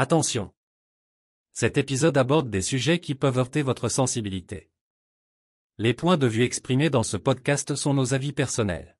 [0.00, 0.52] Attention.
[1.52, 4.70] Cet épisode aborde des sujets qui peuvent heurter votre sensibilité.
[5.76, 8.96] Les points de vue exprimés dans ce podcast sont nos avis personnels.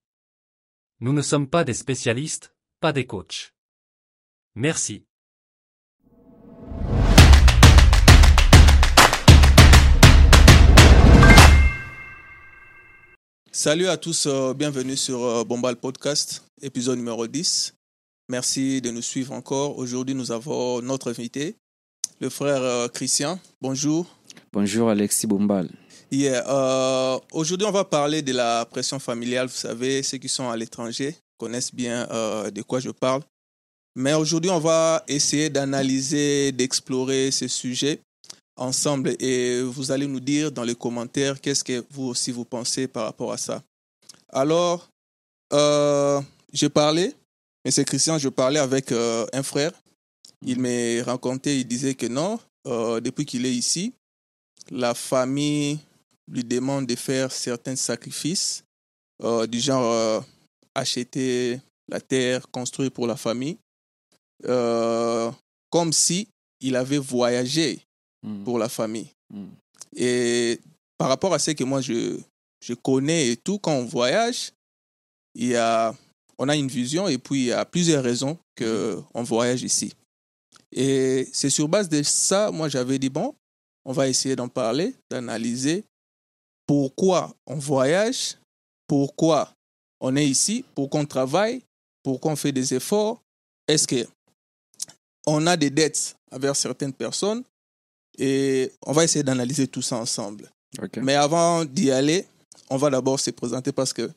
[0.98, 3.54] Nous ne sommes pas des spécialistes, pas des coachs.
[4.56, 5.06] Merci.
[13.53, 17.77] Salut à tous, euh, bienvenue sur euh, Bombal Podcast, épisode numéro 10.
[18.30, 19.79] Merci de nous suivre encore.
[19.79, 21.57] Aujourd'hui, nous avons notre invité,
[22.21, 23.41] le frère euh, Christian.
[23.62, 24.07] Bonjour.
[24.52, 25.71] Bonjour Alexis Bombal.
[26.11, 29.47] Yeah, euh, Aujourd'hui, on va parler de la pression familiale.
[29.47, 33.23] Vous savez, ceux qui sont à l'étranger connaissent bien euh, de quoi je parle.
[33.97, 38.01] Mais aujourd'hui, on va essayer d'analyser, d'explorer ce sujet
[38.57, 42.88] ensemble et vous allez nous dire dans les commentaires qu'est-ce que vous aussi vous pensez
[42.88, 43.63] par rapport à ça.
[44.29, 44.88] Alors,
[45.52, 46.21] euh,
[46.52, 47.15] je parlais,
[47.65, 49.73] mais c'est Christian, je parlais avec euh, un frère.
[50.43, 53.93] Il m'a raconté, il disait que non, euh, depuis qu'il est ici,
[54.71, 55.79] la famille
[56.30, 58.63] lui demande de faire certains sacrifices,
[59.23, 60.24] euh, du genre
[60.74, 63.59] acheter la terre, construire pour la famille,
[64.42, 66.28] comme si
[66.60, 67.80] il avait voyagé
[68.22, 69.10] Mm, pour la famille.
[69.32, 69.47] mm,
[69.97, 70.60] Et
[70.97, 72.19] par rapport à ce que moi je,
[72.60, 74.52] je connais et tout, quand on voyage,
[75.34, 75.94] il y a,
[76.39, 79.92] on a une vision et puis il y a plusieurs raisons qu'on voyage ici.
[80.72, 83.34] Et c'est sur base de ça, moi j'avais dit, bon,
[83.84, 85.84] on va essayer d'en parler, d'analyser
[86.66, 88.36] pourquoi on voyage,
[88.86, 89.50] pourquoi
[90.00, 91.62] on est ici, pourquoi on travaille,
[92.03, 93.22] pourquoi on fait des efforts.
[93.66, 94.06] Est-ce que
[95.27, 97.42] on a des dettes envers certaines personnes?
[98.19, 100.50] Et on va essayer d'analyser tout ça ensemble.
[100.97, 102.27] Mais avant d'y aller,
[102.69, 104.11] on va d'abord se présenter parce que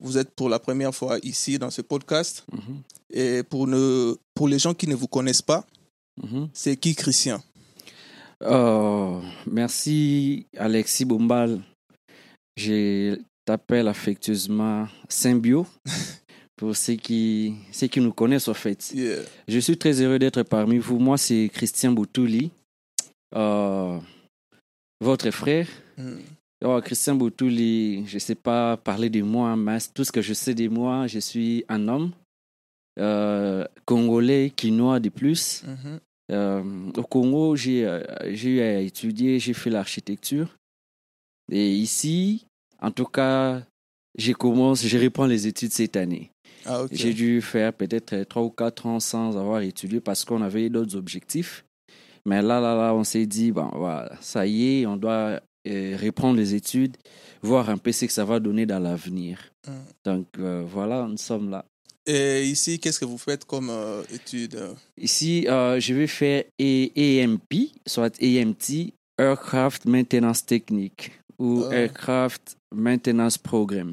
[0.00, 2.44] vous êtes pour la première fois ici dans ce podcast.
[2.52, 5.64] Mhm, Et pour, ne, pour les gens qui ne vous connaissent pas,
[6.22, 6.48] mhm.
[6.52, 7.40] c'est qui Christian?
[8.44, 11.60] Oh, merci Alexis Bombal.
[12.56, 15.66] Je t'appelle affectueusement Symbio
[16.56, 18.92] pour ceux qui, ceux qui nous connaissent en fait.
[18.94, 19.22] Yeah.
[19.48, 20.98] Je suis très heureux d'être parmi vous.
[20.98, 22.50] Moi, c'est Christian Boutouli,
[23.34, 23.98] euh,
[25.00, 25.68] votre frère.
[25.96, 26.18] Mm.
[26.64, 30.34] Oh, Christian Boutouli, je ne sais pas parler de moi, mais tout ce que je
[30.34, 32.10] sais de moi, je suis un homme
[32.98, 35.62] euh, congolais, quinois de plus.
[35.64, 36.00] Mhm.
[36.30, 38.02] Euh, au Congo, j'ai euh,
[38.32, 40.56] j'ai eu à étudier, j'ai fait l'architecture.
[41.50, 42.44] Et ici,
[42.82, 43.62] en tout cas,
[44.18, 46.30] je commence, je reprends les études cette année.
[46.66, 46.84] Ah.
[46.90, 50.96] J'ai dû faire peut-être trois ou quatre ans sans avoir étudié parce qu'on avait d'autres
[50.96, 51.64] objectifs.
[52.26, 55.96] Mais là, là, là, on s'est dit, bon, voilà, ça y est, on doit euh,
[56.02, 56.96] reprendre les études,
[57.42, 59.38] voir un peu ce que ça va donner dans l'avenir.
[59.66, 59.72] Mm.
[60.04, 61.64] Donc, euh, voilà, nous sommes là.
[62.06, 64.58] Et ici, qu'est-ce que vous faites comme euh, étude?
[64.96, 71.74] Ici, euh, je vais faire A- AMP, soit AMT, Aircraft Maintenance Technique ou Ah.
[71.74, 73.92] Aircraft Maintenance Program.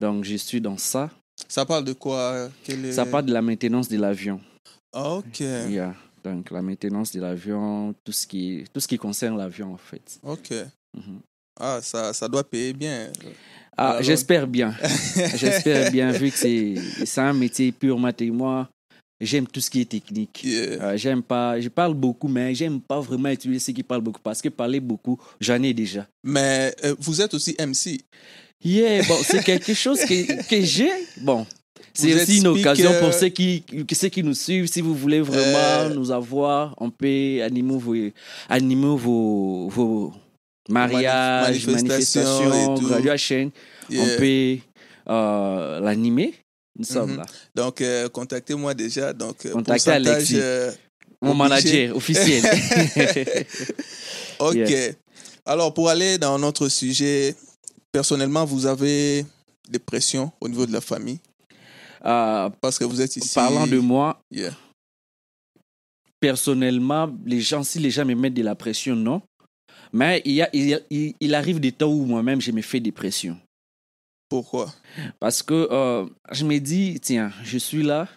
[0.00, 1.10] Donc, je suis dans ça.
[1.48, 2.48] Ça parle de quoi?
[2.64, 4.40] Quel est- Ça parle de la maintenance de l'avion.
[4.92, 5.40] Ah, ok.
[5.40, 5.94] Yeah.
[6.22, 10.18] Donc, la maintenance de l'avion, tout, ce qui- tout ce qui concerne l'avion, en fait.
[10.22, 10.52] Ok.
[10.94, 11.20] Mhm.
[11.60, 13.08] Ah, ça, ça doit payer bien.
[13.76, 14.74] Ah, Alors- j'espère bien.
[15.36, 16.74] J'espère bien, vu que c'est
[17.04, 18.68] c'est un métier purement et moi,
[19.20, 20.42] j'aime tout ce qui est technique.
[20.44, 20.82] Yeah.
[20.82, 24.20] Euh, j'aime pas, je parle beaucoup, mais j'aime pas vraiment utiliser ceux qui parlent beaucoup
[24.22, 26.06] parce que parler beaucoup, j'en ai déjà.
[26.24, 28.00] Mais euh, vous êtes aussi MC.
[28.64, 30.90] Yeah, bon, c'est quelque chose que, que j'ai.
[31.20, 31.46] Bon,
[31.92, 33.62] c'est Vous aussi une occasion pour ceux qui,
[33.92, 34.66] ceux qui nous suivent.
[34.66, 35.58] Si vous voulez vraiment
[35.90, 35.94] Euh.
[35.94, 37.94] nous avoir, on peut animer vos,
[38.48, 40.12] animer vos, vos
[40.68, 42.86] et manifestations, tout.
[42.88, 43.52] graduation.
[43.90, 44.02] Yeah.
[44.02, 44.58] On peut
[45.08, 46.34] euh, l'animer.
[46.78, 47.16] Nous sommes Mhm.
[47.18, 47.26] là.
[47.54, 49.12] Donc, euh, contactez-moi déjà.
[49.12, 50.36] Donc, euh, Contactez Alexis.
[50.38, 50.72] euh,
[51.22, 52.42] Mon manager officiel.
[54.38, 54.96] Ok.
[55.46, 57.34] Alors, pour aller dans notre sujet,
[57.92, 59.24] personnellement, vous avez
[59.68, 61.18] des pressions au niveau de la famille?
[62.02, 63.34] Parce que vous êtes ici.
[63.34, 64.50] parlant de moi, Yeah.
[66.20, 69.22] personnellement, les gens, si les gens me mettent de la pression, non.
[69.94, 72.50] Mais il, y a, il, y a- il- il arrive des temps où moi-même, je
[72.50, 73.38] me fais des pressions.
[74.28, 74.72] Pourquoi?
[75.20, 78.08] Parce que euh, je me dis, tiens, je suis là.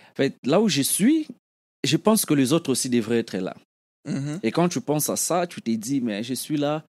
[0.00, 1.28] En fait, là où je suis,
[1.84, 3.54] je pense que les autres aussi devraient être là.
[4.08, 4.40] Mhm.
[4.42, 6.84] Et quand tu penses à ça, tu te dis, mais je suis là.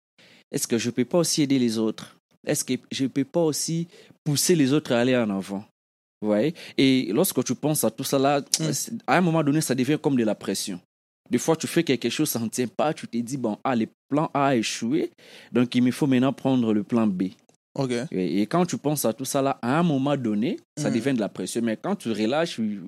[0.51, 2.17] Est-ce que je ne peux pas aussi aider les autres?
[2.45, 3.87] Est-ce que je ne peux pas aussi
[4.23, 5.63] pousser les autres à aller en avant?
[6.21, 6.55] Vous voyez?
[6.77, 8.71] Et lorsque tu penses à tout ça là, Mm.
[9.05, 10.79] à un moment donné, ça devient comme de la pression.
[11.29, 13.75] Des fois, tu fais quelque chose, ça ne tient pas, tu te dis, bon, ah,
[13.75, 15.11] le plan A a échoué,
[15.51, 17.23] donc il me faut maintenant prendre le plan B.
[17.77, 17.91] Ok.
[18.11, 20.93] Et, et quand tu penses à tout ça là, à un moment donné, ça Mm.
[20.93, 21.61] devient de la pression.
[21.63, 22.81] Mais quand tu relâches, tu,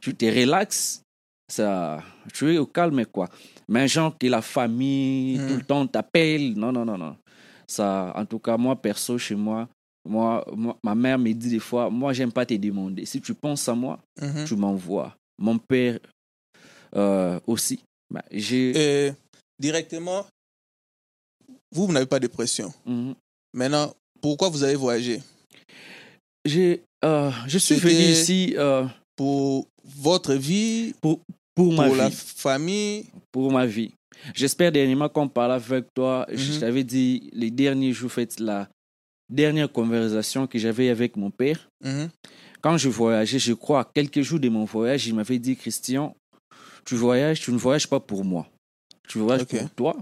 [0.00, 1.02] tu te relaxes,
[1.48, 2.02] ça,
[2.32, 3.28] tu es au calme, quoi.
[3.68, 5.46] Mais genre que la famille, Mm.
[5.48, 7.16] tout le temps t'appelle, non, non, non, non.
[7.66, 9.68] Ça, en tout cas, moi, perso, chez moi,
[10.08, 13.04] moi, moi- ma mère me dit des fois, moi, j'aime pas te demander.
[13.06, 14.44] Si tu penses à moi, Mhm.
[14.46, 15.14] tu m'envoies.
[15.38, 15.98] Mon père
[16.96, 17.80] euh, aussi.
[18.10, 19.12] Bah, j'ai...
[19.58, 20.26] Directement,
[21.72, 22.72] vous, vous n'avez pas de pression.
[22.86, 23.14] Mhm.
[23.52, 25.20] Maintenant, pourquoi vous avez voyagé?
[26.44, 28.84] J'ai, euh, je suis C'était- venu ici euh,
[29.16, 31.20] Pour votre vie, pour
[31.54, 32.16] pour ma la vie.
[32.16, 33.06] famille?
[33.30, 33.92] Pour ma vie.
[34.34, 36.26] J'espère dernièrement qu'on parle avec toi.
[36.32, 36.60] Je Mhm.
[36.60, 38.68] t'avais dit les derniers jours, fait la
[39.30, 41.68] dernière conversation que j'avais avec mon père.
[41.84, 42.10] Mhm.
[42.60, 46.14] Quand je voyageais, je crois, quelques jours de mon voyage, il m'avait dit Christian,
[46.84, 48.46] tu voyages, tu ne voyages pas pour moi.
[49.08, 49.96] Tu voyages pour toi.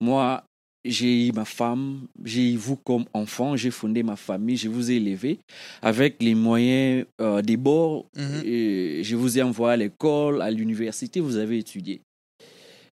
[0.00, 0.44] Moi,
[0.84, 4.90] j'ai eu ma femme, j'ai eu vous comme enfant, j'ai fondé ma famille, je vous
[4.90, 5.38] ai élevé
[5.82, 8.06] avec les moyens euh, des bords.
[8.16, 8.42] Mhm.
[8.44, 12.00] et je vous ai envoyé à l'école, à l'université, vous avez étudié.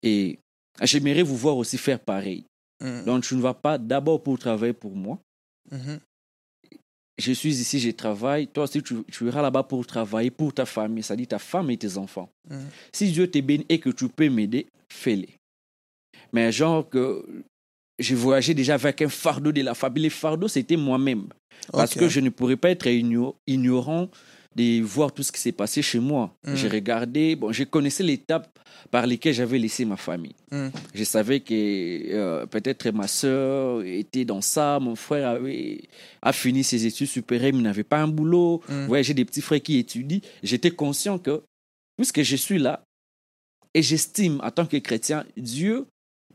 [0.03, 0.39] Et
[0.83, 2.45] j'aimerais vous voir aussi faire pareil.
[2.81, 3.05] Mhm.
[3.05, 5.19] Donc, tu ne vas pas d'abord pour travailler pour moi.
[5.71, 6.01] Mhm.
[7.19, 8.49] Je suis ici, je travaille.
[8.49, 11.77] Toi aussi, tu, tu iras là-bas pour travailler pour ta famille, c'est-à-dire ta femme et
[11.77, 12.29] tes enfants.
[12.51, 12.67] Mhm.
[12.93, 15.27] Si Dieu te bénit et que tu peux m'aider, fais-le.
[16.33, 17.25] Mais genre que
[17.99, 20.05] j'ai voyagé déjà avec un fardeau de la famille.
[20.05, 21.27] Le fardeau, c'était moi-même.
[21.71, 24.09] Parce que je ne pourrais pas être igno- ignorant
[24.57, 26.35] de voir tout ce qui s'est passé chez moi.
[26.47, 26.55] Mm.
[26.55, 28.49] J'ai regardé, bon, je connaissais l'étape
[28.91, 30.35] par lesquelles j'avais laissé ma famille.
[30.51, 30.71] Mhm.
[30.95, 35.83] Je savais que euh, peut-être ma soeur était dans ça, mon frère avait,
[36.21, 38.61] a fini ses études supérieures, mais n'avait pas un boulot.
[38.69, 38.89] Mhm.
[38.91, 40.21] Ouais, j'ai des petits frères qui étudient.
[40.43, 41.43] J'étais conscient que,
[41.97, 42.83] puisque je suis là,
[43.73, 45.87] et j'estime en tant que chrétien, Dieu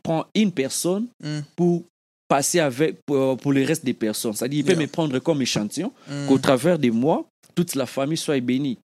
[0.02, 1.44] prend une personne Mhm.
[1.56, 1.84] pour
[2.28, 4.34] passer avec pour, pour le reste des personnes.
[4.34, 4.82] C'est-à-dire, il peut Yeah.
[4.82, 5.92] me prendre comme échantillon,
[6.28, 7.26] qu'au travers de moi,
[7.58, 8.78] toute la famille soit bénie.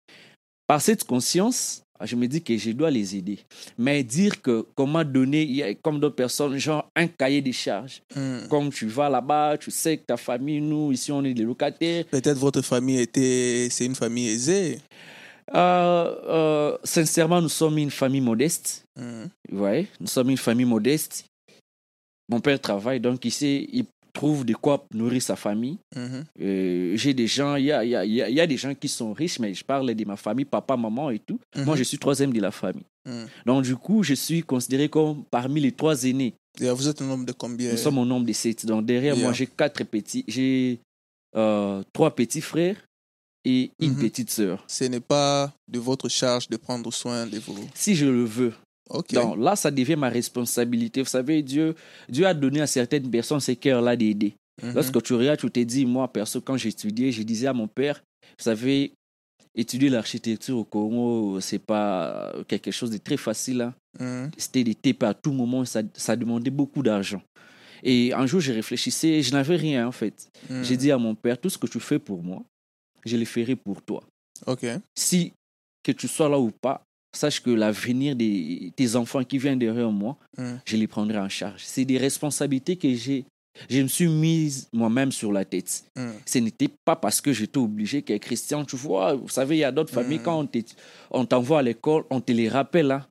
[0.68, 3.40] Par cette conscience, je me dis que je dois les aider.
[3.76, 8.00] Mais dire que comment donner, comme d'autres personnes, genre un cahier des charges.
[8.14, 8.46] Mhm.
[8.48, 12.04] Comme tu vas là-bas, tu sais que ta famille, nous, ici, on est des locataires.
[12.04, 14.78] Peut-être votre famille était, c'est une famille aisée.
[15.52, 18.84] Euh, euh, sincèrement, nous sommes une famille modeste.
[18.96, 19.28] Mhm.
[19.50, 21.24] Vous voyez, nous sommes une famille modeste.
[22.28, 25.78] Mon père travaille, donc il sait, il trouve de quoi nourrir sa famille.
[25.96, 26.24] Mhm.
[26.40, 28.56] Euh, J'ai des gens, il y a, y, a, y a- il y a des
[28.56, 31.38] gens qui sont riches, mais je parle de ma famille, papa, maman et tout.
[31.56, 31.76] Moi, Mhm.
[31.76, 32.84] je suis troisième de la famille.
[33.06, 33.26] Mhm.
[33.46, 36.34] Donc, du coup, je suis considéré comme parmi les trois aînés.
[36.60, 37.70] Vous êtes un nombre de combien?
[37.70, 38.66] Nous sommes au nombre de sept.
[38.66, 39.24] Donc, derrière Yeah.
[39.24, 40.24] moi, j'ai quatre petits.
[40.26, 40.80] J'ai
[41.36, 42.76] euh, trois petits frères
[43.44, 44.00] et une Mhm.
[44.00, 44.64] petite sœur.
[44.66, 47.68] Ce n'est pas de votre charge de prendre soin de vous.
[47.74, 48.52] Si je le veux.
[49.12, 51.00] Donc, là, ça devient ma responsabilité.
[51.02, 51.74] Vous savez, Dieu,
[52.08, 54.34] Dieu a donné à certaines personnes ces cœurs-là d'aider.
[54.62, 54.74] Mhm.
[54.74, 58.02] Lorsque tu regardes, tu te dis, moi, perso, quand j'étudiais, je disais à mon père,
[58.38, 58.92] vous savez,
[59.54, 63.62] étudier l'architecture au Congo, c'est pas quelque chose de très facile.
[63.62, 63.74] hein.
[63.98, 64.30] Mhm.
[64.36, 67.22] C'était des TP à tout moment, ça, ça demandait beaucoup d'argent.
[67.82, 70.28] Et un jour, je réfléchissais, je n'avais rien en fait.
[70.50, 70.62] Mhm.
[70.64, 72.42] J'ai dit à mon père, tout ce que tu fais pour moi,
[73.06, 74.02] je le ferai pour toi.
[74.46, 74.66] Ok.
[74.94, 75.32] Si
[75.82, 76.82] que tu sois là ou pas,
[77.14, 80.60] sache que l'avenir de tes enfants qui viennent derrière moi, Mhm.
[80.66, 81.62] je les prendrai en charge.
[81.64, 83.24] C'est des responsabilités que j'ai,
[83.68, 85.84] je me suis mise moi-même sur la tête.
[85.96, 86.12] Mhm.
[86.24, 89.64] Ce n'était pas parce que j'étais obligé que Christian, tu vois, vous savez, il y
[89.64, 90.24] a d'autres familles, Mhm.
[90.24, 90.48] quand
[91.10, 92.90] on t'envoie à l'école, on te les rappelle.
[92.92, 93.06] Hein.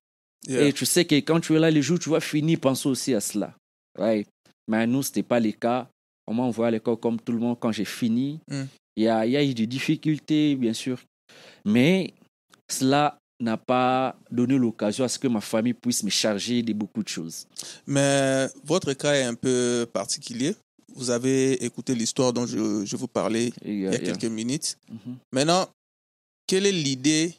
[0.47, 0.67] Yeah.
[0.67, 3.13] Et tu sais que quand tu es là les jours, tu vas finir penser aussi
[3.13, 3.53] à cela.
[3.99, 4.25] Ouais.
[4.69, 5.89] Mais nous, ce n'était pas le cas.
[6.25, 8.39] On m'a envoyé à l'école comme tout le monde quand j'ai fini.
[8.95, 10.97] Il y, a, il y a eu des difficultés, bien sûr.
[11.65, 12.13] Mais
[12.71, 17.03] cela n'a pas donné l'occasion à ce que ma famille puisse me charger de beaucoup
[17.03, 17.47] de choses.
[17.87, 20.55] Mais votre cas est un peu particulier.
[20.95, 24.77] Vous avez écouté l'histoire dont je, je vous parlais il y a quelques minutes.
[24.89, 25.17] mhm.
[25.31, 25.67] Maintenant,
[26.47, 27.35] quelle est l'idée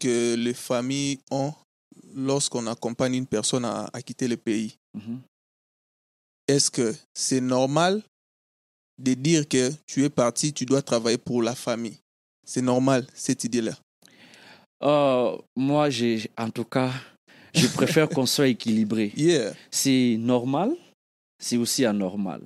[0.00, 1.52] que les familles ont
[2.14, 4.76] lorsqu'on accompagne une personne à, à quitter le pays?
[4.94, 5.20] Mhm.
[6.48, 8.02] Est-ce que c'est normal
[8.98, 11.98] de dire que tu es parti, tu dois travailler pour la famille?
[12.44, 13.78] C'est normal, cette idée-là.
[14.82, 16.90] Euh, moi, j'ai, en tout cas,
[17.54, 19.12] je préfère qu'on soit équilibré.
[19.16, 19.52] Yeah.
[19.70, 20.70] C'est normal,
[21.38, 22.42] c'est aussi anormal.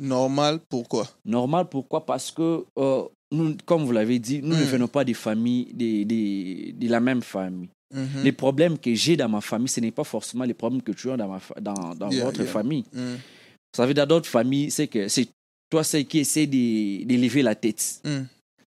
[0.00, 1.08] Normal, pourquoi?
[1.24, 2.04] Normal, pourquoi?
[2.04, 4.66] Parce que, euh, nous, comme vous l'avez dit, nous ne Mm.
[4.66, 7.68] venons pas des familles, des, des- de la même famille.
[7.94, 8.22] Mhm.
[8.24, 11.10] Les problèmes que j'ai dans ma famille, ce n'est pas forcément les problèmes que tu
[11.10, 12.50] as dans, ma fa- dans, dans Yeah, votre yeah.
[12.52, 12.84] famille.
[12.92, 13.14] Mm.
[13.14, 15.28] Vous savez, dans d'autres familles, c'est que c'est
[15.70, 18.00] toi c'est qui essaie de, de lever la tête.
[18.04, 18.22] Mm.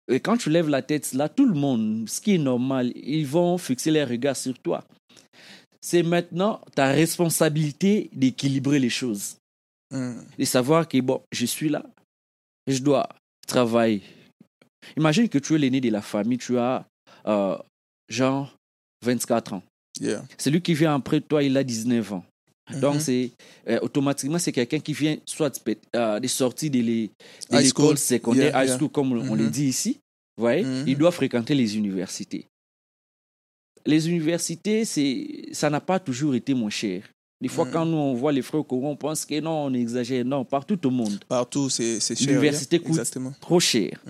[0.09, 3.25] Et quand tu lèves la tête, là, tout le monde, ce qui est normal, ils
[3.27, 4.83] vont fixer les regards sur toi.
[5.81, 9.37] C'est maintenant ta responsabilité d'équilibrer les choses
[9.91, 10.19] Mm.
[10.37, 11.81] de savoir que bon, je suis là,
[12.67, 13.07] je dois
[13.47, 14.01] travailler.
[14.97, 16.85] Imagine que tu es l'aîné de la famille, tu as
[17.25, 17.57] euh,
[18.09, 18.53] genre
[19.05, 19.63] 24 ans.
[19.99, 20.25] Yeah.
[20.37, 22.25] Celui qui vient après toi, il a 19 ans.
[22.81, 22.99] Donc, Mhm.
[22.99, 23.31] c'est
[23.69, 25.51] euh, automatiquement, c'est quelqu'un qui vient soit
[25.95, 26.19] euh,
[26.69, 27.09] de l'é-
[27.49, 28.77] de l'école secondaire, Yeah, high yeah.
[28.77, 29.49] school, comme on le Mhm.
[29.51, 29.99] dit ici.
[30.37, 30.83] Voyez, Mhm.
[30.87, 32.45] il doit fréquenter les universités.
[33.85, 34.83] Les universités,
[35.53, 37.09] ça n'a pas toujours été moins cher.
[37.39, 40.25] Des fois, quand nous, on voit les frères on pense que non, on exagère.
[40.25, 42.27] Non, partout au monde, Partout, c'est cher.
[42.27, 42.83] L'université yeah.
[42.83, 43.33] coûte- Exactement.
[43.39, 44.03] trop cher.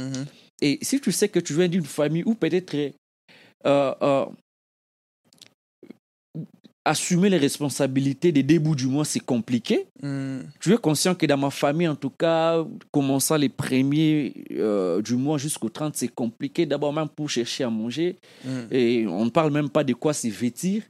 [0.61, 2.73] Et si tu sais que tu viens d'une famille où peut-être
[3.65, 4.25] euh, euh,
[6.87, 9.87] assumer les responsabilités des débuts du mois, c'est compliqué.
[10.01, 10.49] Mhm.
[10.59, 15.15] Tu es conscient que dans ma famille, en tout cas, commençant les premiers euh, du
[15.15, 16.65] mois jusqu'au 30, c'est compliqué.
[16.65, 18.17] D'abord, même pour chercher à manger.
[18.45, 18.67] Mhm.
[18.71, 20.83] Et on ne parle même pas de quoi se vêtir.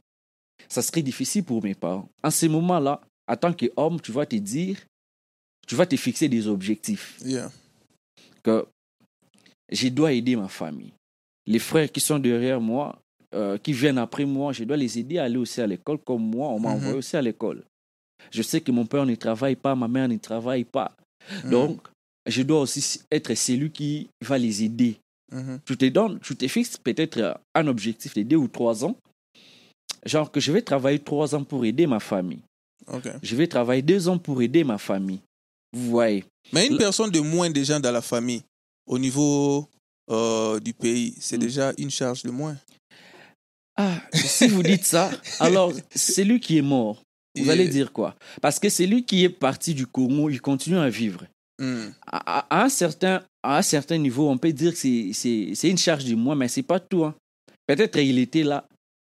[0.69, 2.09] Ça serait difficile pour mes parents.
[2.23, 4.77] En ce moment-là, en tant qu'homme, tu vas te dire,
[5.67, 7.17] tu vas te fixer des objectifs.
[7.25, 7.51] Yeah.
[8.43, 8.65] Que
[9.71, 10.93] je dois aider ma famille.
[11.47, 13.01] Les frères qui sont derrière moi,
[13.35, 16.23] euh, qui viennent après moi, je dois les aider à aller aussi à l'école comme
[16.23, 16.75] moi, on m'a Mhm.
[16.75, 17.63] envoyé aussi à l'école.
[18.31, 20.95] Je sais que mon père ne travaille pas, ma mère ne travaille pas.
[21.43, 21.49] Mhm.
[21.51, 21.87] Donc,
[22.25, 24.97] je dois aussi être celui qui va les aider.
[25.31, 25.59] Mhm.
[25.65, 28.95] Tu te donnes, tu te fixes peut-être un objectif de deux ou trois ans.
[30.05, 32.39] Genre que je vais travailler trois ans pour aider ma famille.
[32.87, 33.09] OK.
[33.21, 35.19] Je vais travailler deux ans pour aider ma famille.
[35.73, 36.23] Vous voyez.
[36.53, 38.41] Mais une personne de moins de gens dans la famille,
[38.85, 39.67] au niveau
[40.09, 41.39] euh, du pays, c'est Mm.
[41.41, 42.55] déjà une charge de moins.
[43.77, 47.03] Ah, si vous dites ça, alors celui qui est mort,
[47.37, 48.15] vous allez dire quoi?
[48.41, 51.25] Parce que celui qui est parti du Congo, il continue à vivre.
[51.59, 51.93] Mhm.
[52.11, 55.77] À, un, certain, à un certain niveau, on peut dire que c'est- c'est c'est une
[55.77, 57.03] charge de moins, mais c'est pas tout.
[57.05, 57.13] hein.
[57.67, 58.65] Peut-être il était là,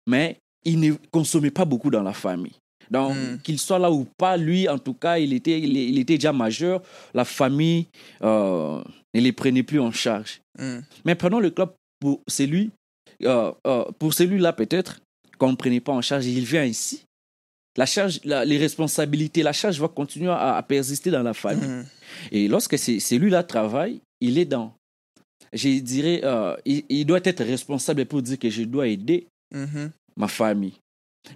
[0.07, 2.55] mais il ne consommait pas beaucoup dans la famille.
[2.91, 3.39] Donc, Mm.
[3.43, 6.33] qu'il soit là ou pas, lui, en tout cas, il était, il, il était déjà
[6.33, 6.83] majeur.
[7.15, 7.87] La famille
[8.23, 8.83] euh,
[9.15, 10.41] ne les prenait plus en charge.
[10.59, 10.83] Mhm.
[11.05, 12.71] Mais prenons le club pour celui,
[13.25, 15.01] euh, euh, pour celui-là peut-être
[15.39, 16.27] qu'on ne prenait pas en charge.
[16.27, 17.05] Il vient ici.
[17.77, 21.69] La charge, la- les responsabilités, la charge va continuer à, à persister dans la famille.
[21.69, 21.87] Mhm.
[22.33, 24.75] Et lorsque celui-là travaille, il est dans.
[25.53, 29.91] Je dirais, euh, il, il doit être responsable pour dire que je dois aider Mhm.
[30.17, 30.75] ma famille.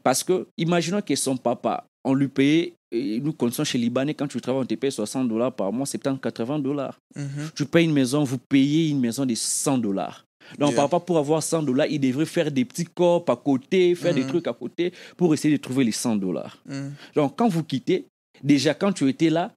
[0.03, 4.41] Parce que, imaginons que son papa, on lui payait, nous connaissons chez Libanais, quand tu
[4.41, 6.99] travailles, on te paye 60 dollars par mois, 70, 80 dollars.
[7.17, 7.51] Mhm.
[7.57, 10.24] Tu payes une maison, vous payez une maison de 100 dollars.
[10.59, 10.83] Donc, Yeah.
[10.83, 14.23] papa, pour avoir 100 dollars, il devrait faire des petits corps à côté, faire des
[14.23, 14.29] Mhm.
[14.29, 16.59] trucs à côté pour essayer de trouver les 100 dollars.
[16.67, 16.93] Mhm.
[17.15, 18.07] Donc, quand vous quittez,
[18.43, 19.53] déjà, quand tu étais là,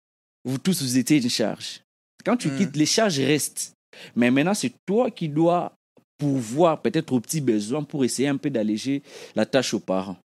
[0.46, 1.82] vous tous, vous étiez une charge.
[2.26, 2.58] Quand tu Mhm.
[2.58, 3.74] quittes, les charges restent.
[4.16, 5.74] Mais maintenant, c'est toi qui dois
[6.18, 9.02] pouvoir, peut-être aux petits besoins, pour essayer un peu d'alléger
[9.36, 10.18] la tâche aux parents.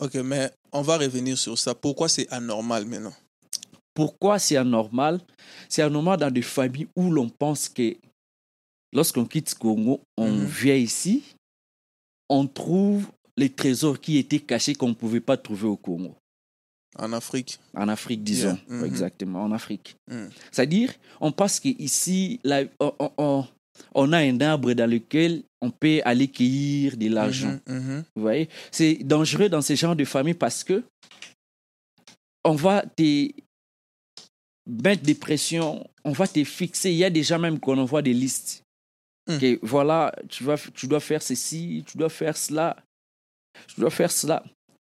[0.00, 1.74] Ok, mais on va revenir sur ça.
[1.74, 3.12] Pourquoi c'est anormal maintenant?
[3.94, 5.20] Pourquoi c'est anormal?
[5.68, 7.94] C'est anormal dans des familles où l'on pense que
[8.92, 10.44] lorsqu'on quitte Congo, on Mhm.
[10.46, 11.22] vient ici,
[12.28, 13.06] on trouve
[13.36, 16.14] les trésors qui étaient cachés qu'on ne pouvait pas trouver au Congo.
[16.98, 18.58] en Afrique En Afrique, disons.
[18.68, 18.76] Yeah.
[18.80, 18.84] Mhm.
[18.84, 19.96] Exactement, en Afrique.
[20.10, 20.28] Mhm.
[20.50, 22.38] C'est-à-dire, on pense qu'ici,
[22.78, 23.46] on,
[23.94, 27.58] on- a un arbre dans lequel on peut aller cueillir de l'argent.
[27.66, 28.04] Mhm.
[28.14, 28.46] Vous voyez?
[28.70, 30.84] C'est dangereux dans ce genre de famille parce que
[32.44, 33.30] on va te
[34.66, 36.90] mettre des pressions, on va te fixer.
[36.92, 38.62] Il y a déjà même qu'on envoie des listes.
[39.28, 39.38] Mm.
[39.38, 42.76] Que voilà, tu, vas, tu dois faire ceci, tu dois faire cela,
[43.68, 44.42] tu dois faire cela.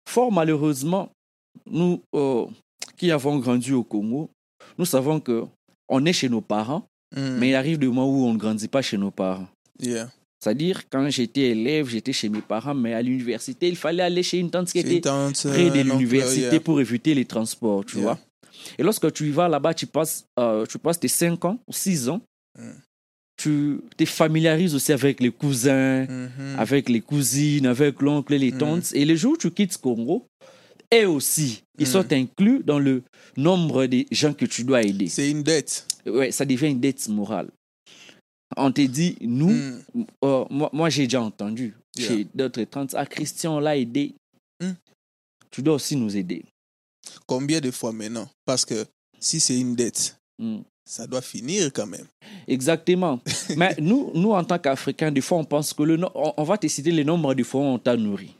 [0.08, 1.10] Fort malheureusement,
[1.70, 2.46] nous euh,
[2.96, 4.30] qui avons grandi au Congo,
[4.78, 5.44] nous savons que
[5.88, 7.36] on est chez nos parents, Mhm.
[7.38, 9.46] mais il arrive des moments où on ne grandit pas chez nos parents.
[9.78, 10.10] Yeah.
[10.42, 14.38] C'est-à-dire, quand j'étais élève, j'étais chez mes parents, mais à l'université, il fallait aller chez
[14.38, 16.60] une tante qui était tante, près de l'université yeah.
[16.60, 18.02] pour éviter les transports, tu Yeah.
[18.04, 18.18] vois.
[18.78, 21.72] Et lorsque tu y vas là-bas, tu passes, euh, tu passes tes 5 ans ou
[21.72, 22.20] 6 ans,
[22.58, 22.70] Mm.
[23.36, 26.56] Tu te familiarises aussi avec les cousins, Mhm.
[26.58, 28.58] avec les cousines, avec l'oncle et les Mm.
[28.58, 28.92] tantes.
[28.94, 30.24] Et le jour où tu quittes Congo,
[30.94, 31.90] eux aussi, ils Mm.
[31.90, 33.02] sont inclus dans le
[33.36, 35.08] nombre de gens que tu dois aider.
[35.08, 35.86] C'est une dette.
[36.06, 37.48] Ouais, ça devient une dette morale.
[38.56, 39.82] On te dit, nous, Mhm.
[40.24, 42.08] euh, moi, moi, j'ai déjà entendu Yeah.
[42.08, 44.14] chez d'autres tantes, ah, Christian, on l'a aidé.
[44.62, 44.72] Hmm.
[45.50, 46.44] Tu dois aussi nous aider.
[47.26, 48.28] Combien de fois maintenant?
[48.44, 48.84] Parce que
[49.18, 50.62] si c'est une dette, Hmm.
[50.84, 52.06] Ça doit finir quand même.
[52.46, 53.20] Exactement.
[53.56, 56.58] Mais nous, nous, en tant qu'Africains, des fois, on pense que le no- on, va
[56.58, 58.34] te citer le nombre de fois où on t'a nourri.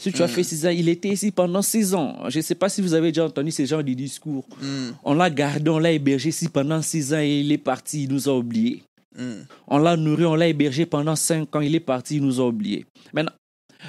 [0.00, 0.28] Si tu as Hmm.
[0.28, 2.28] fait six ans, il était ici pendant six ans.
[2.28, 4.44] Je ne sais pas si vous avez déjà entendu ce genre de discours.
[4.60, 4.94] Mhm.
[5.04, 8.12] On l'a gardé, on l'a hébergé ici pendant six ans et il est parti, il
[8.12, 8.82] nous a oubliés.
[9.16, 9.46] Mhm.
[9.68, 12.44] On l'a nourri, on l'a hébergé pendant cinq ans, il est parti, il nous a
[12.46, 12.84] oubliés.
[13.14, 13.32] Maintenant,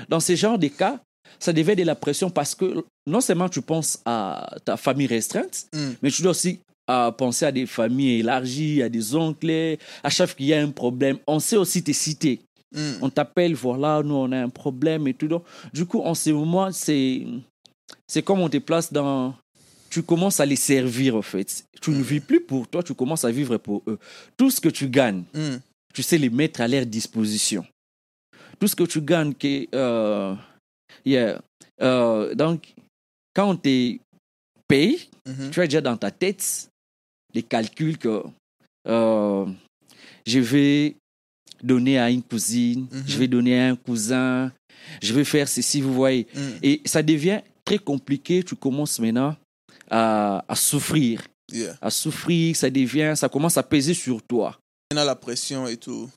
[0.08, 0.98] dans ce genre de cas,
[1.40, 5.68] ça devait de la pression parce que non seulement tu penses à ta famille restreinte,
[6.02, 9.78] mais tu dois aussi à penser à des familles élargies, à des oncles.
[10.04, 12.40] À chaque fois qu'il y a un problème, on sait aussi te citer.
[12.74, 12.80] Mm.
[13.02, 15.28] On t'appelle, voilà, nous on a un problème et tout.
[15.28, 17.26] Donc, du coup, en ce moment, c'est
[18.08, 19.34] c'est comme on te place dans.
[19.90, 21.64] Tu commences à les servir en fait.
[21.82, 23.98] Tu ne vis plus pour toi, tu commences à vivre pour eux.
[24.36, 25.58] Tout ce que tu gagnes, Mm.
[25.94, 27.66] tu sais les mettre à leur disposition.
[28.60, 30.36] Tout ce que tu gagnes, que, euh,
[31.06, 31.40] yeah.
[31.82, 32.74] Euh, donc,
[33.34, 33.98] quand on te
[34.68, 35.52] paye, Mhm.
[35.52, 36.70] tu as déjà dans ta tête
[37.38, 38.24] des calculs que
[38.88, 39.46] euh,
[40.26, 40.96] je vais
[41.64, 43.04] donner à une cousine, Mhm.
[43.08, 44.52] je vais donner à un cousin,
[45.02, 46.26] je vais faire ceci, vous voyez.
[46.34, 46.40] Mm.
[46.64, 49.36] Et ça devient très compliqué, tu commences maintenant
[49.90, 51.22] à, à souffrir.
[51.52, 51.76] Yeah.
[51.82, 54.58] À souffrir, ça devient, ça commence à peser sur toi.
[54.96, 56.10] A la pression et tout.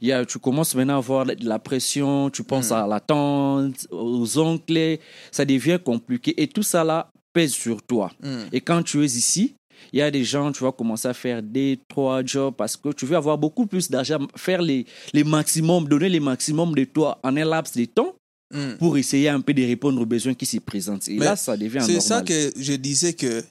[0.00, 2.74] Il y a- tu commences maintenant à avoir de la pression, tu penses Mm.
[2.74, 4.98] à la tante, aux oncles,
[5.32, 6.34] ça devient compliqué.
[6.42, 8.12] Et tout ça là pèse sur toi.
[8.22, 8.44] Mm.
[8.52, 9.54] Et quand tu es ici,
[9.92, 12.92] il y a des gens, tu vas commencer à faire des, trois jobs parce que
[12.92, 17.18] tu veux avoir beaucoup plus d'argent, faire les, les maximums, donner les maximums de toi
[17.22, 18.14] en un laps de temps
[18.52, 18.76] Mm.
[18.78, 21.08] pour essayer un peu de répondre aux besoins qui s'y présentent.
[21.08, 23.42] Et Mais là, ça devient C'est ça que je disais que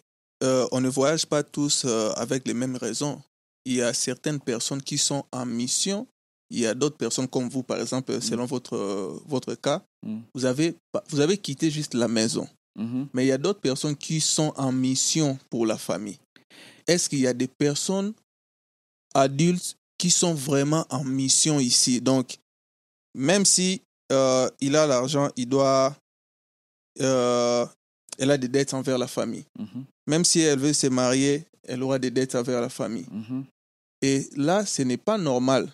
[0.44, 3.22] euh, on ne voyage pas tous euh, avec les mêmes raisons.
[3.66, 6.08] Il y a certaines personnes qui sont en mission.
[6.50, 9.84] Il y a d'autres personnes comme vous, par exemple, selon votre, euh, votre cas.
[10.06, 10.20] Mm.
[10.34, 10.76] Vous, avez,
[11.10, 12.48] vous avez quitté juste la maison.
[12.76, 13.08] Mhm.
[13.14, 16.20] Mais il y a d'autres personnes qui sont en mission pour la famille.
[16.88, 18.14] Est-ce qu'il y a des personnes
[19.14, 22.02] adultes qui sont vraiment en mission ici?
[22.02, 22.38] Donc,
[23.16, 25.96] même si euh, il a l'argent, il doit...
[27.02, 27.66] euh,
[28.18, 29.46] elle a des dettes envers la famille.
[29.58, 29.86] Mhm.
[30.08, 33.08] Même si elle veut se marier, elle aura des dettes envers la famille.
[33.12, 33.46] Mhm.
[34.02, 35.72] Et là, ce n'est pas normal.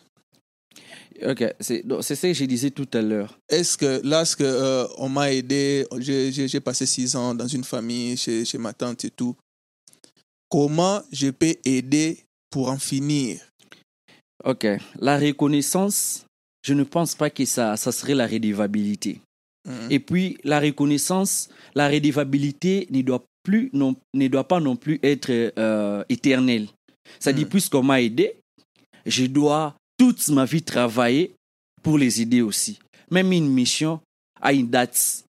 [1.24, 3.38] Ok, c'est ce que je disais tout à l'heure.
[3.50, 7.64] Est-ce que là, ce que euh, on m'a aidé, j'ai- passé six ans dans une
[7.64, 9.36] famille chez, chez ma tante et tout.
[10.50, 13.40] Comment je peux aider pour en finir?
[14.44, 14.66] Ok,
[15.00, 16.26] la reconnaissance,
[16.64, 19.22] je ne pense pas que ça, ça serait la rédévabilité.
[19.68, 19.88] Mhm.
[19.92, 25.00] Et puis, la reconnaissance, la rédévabilité ne doit, plus, non, ne doit pas non plus
[25.04, 26.68] être euh, éternelle.
[27.20, 27.50] Ça dit, Mm.
[27.50, 28.36] puisqu'on m'a aidé,
[29.06, 31.32] je dois toute ma vie travailler
[31.84, 32.80] pour les aider aussi.
[33.12, 34.00] Même une mission
[34.42, 35.26] a une date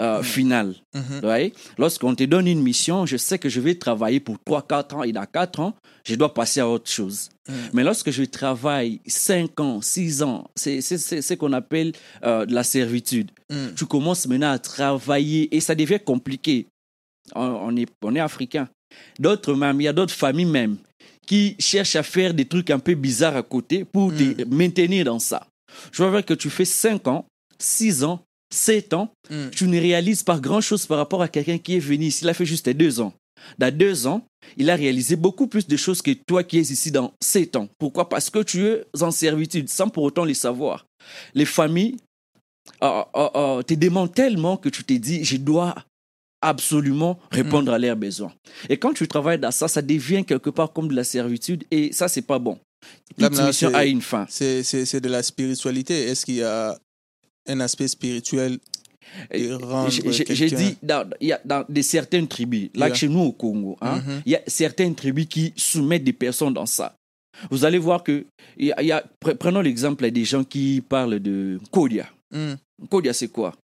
[0.00, 0.24] euh, Mm.
[0.24, 0.74] finale.
[0.94, 1.52] Vous voyez?
[1.76, 5.12] Lorsqu'on te donne une mission, je sais que je vais travailler pour 3-4 ans et
[5.12, 5.74] dans 4 ans,
[6.06, 7.28] je dois passer à autre chose.
[7.48, 7.54] Mhm.
[7.74, 11.92] Mais lorsque je travaille 5 ans, 6 ans, c'est ce qu'on appelle
[12.24, 13.30] euh, de la servitude.
[13.50, 13.74] Mhm.
[13.74, 16.66] Tu commences maintenant à travailler et ça devient compliqué.
[17.34, 18.66] On, on est, on est africain.
[19.18, 20.76] D'autres même, il y a d'autres familles même
[21.26, 25.18] qui cherchent à faire des trucs un peu bizarres à côté pour te maintenir dans
[25.18, 25.46] ça.
[25.92, 27.26] Je vois que tu fais 5 ans,
[27.58, 28.20] 6 ans,
[28.54, 29.50] 7 ans, Mhm.
[29.50, 32.24] tu ne réalises pas grand-chose par rapport à quelqu'un qui est venu ici.
[32.24, 33.12] Il a fait juste deux ans.
[33.58, 34.22] Dans deux ans,
[34.56, 37.68] il a réalisé beaucoup plus de choses que toi qui es ici dans sept ans.
[37.78, 38.08] Pourquoi?
[38.08, 40.86] Parce que tu es en servitude sans pour autant les savoir.
[41.34, 41.96] Les familles
[42.82, 45.74] euh, euh, euh, te demandent tellement que tu te dis, je dois
[46.46, 48.32] absolument répondre à leurs besoins.
[48.68, 51.92] Et quand tu travailles dans ça, ça devient quelque part comme de la servitude et
[51.92, 52.58] ça, c'est pas bon.
[53.10, 54.26] Toute maintenant, mission a une fin.
[54.28, 56.04] C'est de la spiritualité.
[56.04, 56.78] Est-ce qu'il y a
[57.48, 58.58] un aspect spirituel
[59.30, 62.94] J'ai dit, dans, il y a dans des certaines tribus, là Yeah.
[62.94, 64.22] chez nous au Congo, hein, Mhm.
[64.26, 66.94] il y a certaines tribus qui soumettent des personnes dans ça.
[67.50, 68.24] Vous allez voir que,
[68.58, 72.08] y a, y a- pre- prenons l'exemple des gens qui parlent de Kodia.
[72.34, 72.56] Mhm.
[72.90, 73.54] Kodia, c'est quoi?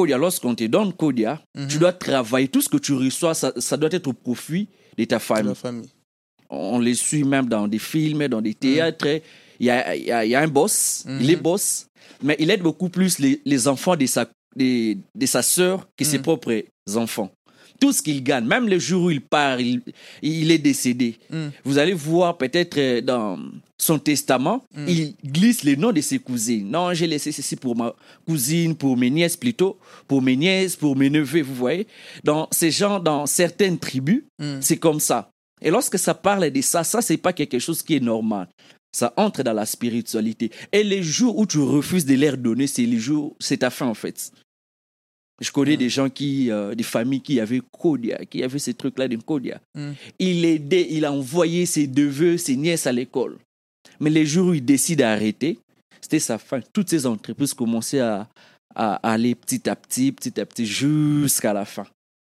[0.00, 1.68] Kodia, lorsqu'on te donne Kodia, Mhm.
[1.68, 2.48] tu dois travailler.
[2.48, 5.52] Tout ce que tu reçois, ça, ça doit être au profit de ta famille.
[6.48, 9.06] On les suit même dans des films, dans des théâtres.
[9.60, 11.18] Il, y a, il, y a, il y a un boss, Mhm.
[11.20, 11.86] il est boss,
[12.22, 16.04] mais il aide beaucoup plus les, les enfants de sa, de, de sa sœur que
[16.04, 16.22] ses Mhm.
[16.24, 16.64] propres
[16.96, 17.30] enfants.
[17.80, 19.80] Tout ce qu'il gagne, même le jour où il part, il,
[20.22, 21.16] il est décédé.
[21.30, 21.50] Mhm.
[21.64, 23.38] Vous allez voir peut-être euh, dans
[23.78, 24.86] son testament, Mhm.
[24.88, 26.70] il glisse les noms de ses cousines.
[26.70, 27.94] Non, j'ai laissé ceci pour ma
[28.26, 31.86] cousine, pour mes nièces plutôt, pour mes nièces, pour mes neveux, vous voyez.
[32.22, 34.58] Dans ces gens, dans certaines tribus, Mhm.
[34.60, 35.30] c'est comme ça.
[35.62, 38.48] Et lorsque ça parle de ça, ça, c'est pas quelque chose qui est normal.
[38.92, 40.50] Ça entre dans la spiritualité.
[40.72, 43.86] Et les jours où tu refuses de leur donner, c'est les jours, c'est ta fin
[43.86, 44.32] en fait.
[45.40, 45.78] Je connais Mm.
[45.78, 49.60] des gens qui, euh, des familles qui avaient Kodia, qui avaient ces trucs-là de Kodia.
[49.74, 49.92] Mm.
[50.18, 53.38] Il aidait, il a envoyé ses neveux, ses nièces à l'école.
[54.00, 55.58] Mais les jours où il décide d'arrêter,
[56.00, 56.60] c'était sa fin.
[56.72, 58.28] Toutes ces entreprises commençaient à,
[58.74, 61.86] à aller petit à petit, petit à petit, jusqu'à la fin.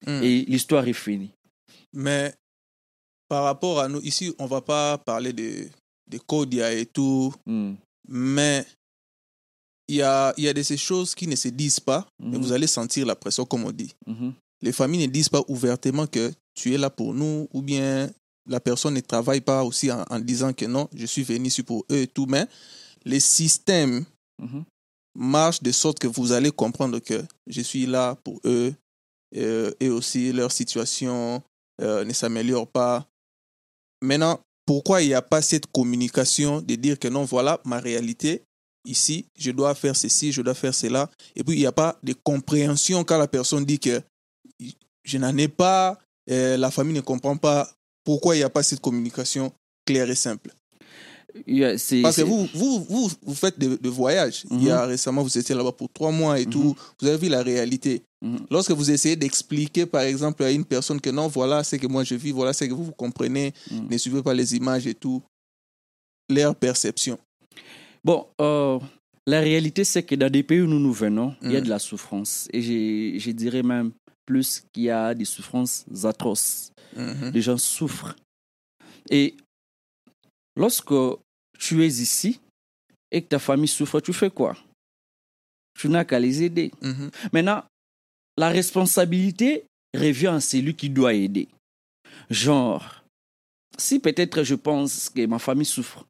[0.06, 0.24] Mhm.
[0.24, 1.32] Et l'histoire est finie.
[1.94, 2.34] Mais
[3.28, 5.66] par rapport à nous, ici, on va pas parler de,
[6.10, 7.74] de Kodia et tout, Mm.
[8.08, 8.66] mais
[9.90, 12.44] il y a, y a de ces choses qui ne se disent pas, mais Mhm.
[12.44, 13.94] vous allez sentir la pression, comme on dit.
[14.08, 14.34] Mhm.
[14.62, 18.10] Les familles ne disent pas ouvertement que tu es là pour nous, ou bien
[18.48, 21.64] la personne ne travaille pas aussi en, en disant que non, je suis venu ici
[21.64, 22.46] pour eux et tout, mais
[23.04, 24.06] les systèmes
[24.42, 24.64] Mhm.
[25.16, 28.74] marche de sorte que vous allez comprendre que je suis là pour eux
[29.36, 31.42] euh, et aussi leur situation
[31.82, 33.06] euh, ne s'améliore pas.
[34.02, 38.44] Maintenant, pourquoi il n'y a pas cette communication de dire que non, voilà ma réalité,
[38.86, 41.98] ici, je dois faire ceci, je dois faire cela, et puis il n'y a pas
[42.04, 44.02] de compréhension quand la personne dit que
[45.04, 45.98] je n'en ai pas,
[46.30, 47.70] euh, la famille ne comprend pas,
[48.04, 49.52] pourquoi il n'y a pas cette communication
[49.86, 50.52] claire et simple
[51.46, 54.46] Yeah, parce que vous, vous, vous, vous faites des des voyages.
[54.50, 56.76] Il y a récemment, vous étiez là-bas pour trois mois et tout.
[57.00, 58.02] Vous avez vu la réalité.
[58.24, 58.48] Mhm.
[58.50, 62.04] Lorsque vous essayez d'expliquer, par exemple, à une personne que non, voilà ce que moi
[62.04, 63.88] je vis, voilà ce que vous, vous comprenez, Mhm.
[63.92, 65.22] ne suivez pas les images et tout,
[66.30, 67.20] leur perception.
[68.04, 68.80] Bon, euh,
[69.28, 71.64] la réalité, c'est que dans des pays où nous nous venons, il y a Mm.
[71.66, 72.48] de la souffrance.
[72.54, 72.62] Et
[73.20, 73.92] je dirais même
[74.26, 76.72] plus qu'il y a des souffrances atroces.
[76.96, 77.32] Mhm.
[77.34, 78.16] Les gens souffrent.
[79.10, 79.36] Et
[80.56, 80.94] lorsque
[81.58, 82.40] tu es ici
[83.12, 84.56] et que ta famille souffre, tu fais quoi?
[85.80, 86.72] Tu n'as qu'à les aider.
[86.82, 87.10] Mhm.
[87.34, 87.64] Maintenant,
[88.38, 91.48] la responsabilité revient à celui qui doit aider.
[92.30, 93.04] Genre,
[93.78, 96.06] si peut-être je pense que ma famille souffre,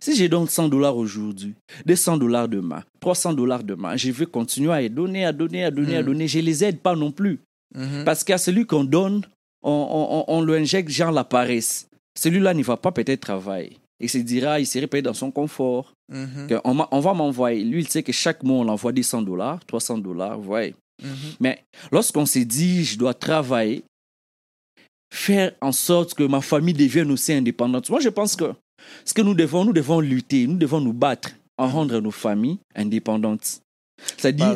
[0.00, 1.54] si je donne 100 dollars aujourd'hui,
[1.86, 5.96] 200 dollars demain, 300 dollars demain, je vais continuer à donner, à donner, à donner,
[5.96, 6.06] à Mm.
[6.06, 6.28] donner.
[6.28, 7.40] Je les aide pas non plus.
[7.74, 8.04] Mhm.
[8.04, 9.22] Parce qu'à celui qu'on donne,
[9.62, 11.88] on, on, on, on lui injecte genre la paresse.
[12.18, 13.76] Celui-là ne va pas peut-être travailler.
[14.00, 15.92] Il se dira, il serait peut-être dans son confort.
[16.12, 16.46] Mhm.
[16.48, 17.64] que on, va m'envoyer.
[17.64, 20.74] Lui, il sait que chaque mois, on l'envoie des 100 dollars, 300 dollars, vous voyez.
[21.02, 21.10] Mhm.
[21.40, 23.82] Mais lorsqu'on s'est dit, je dois travailler,
[25.12, 27.88] faire en sorte que ma famille devienne aussi indépendante.
[27.90, 28.52] Moi, je pense que
[29.04, 32.58] ce que nous devons, nous devons lutter, nous devons nous battre en rendre nos familles
[32.74, 33.60] indépendantes.
[34.18, 34.54] C'est-à-dire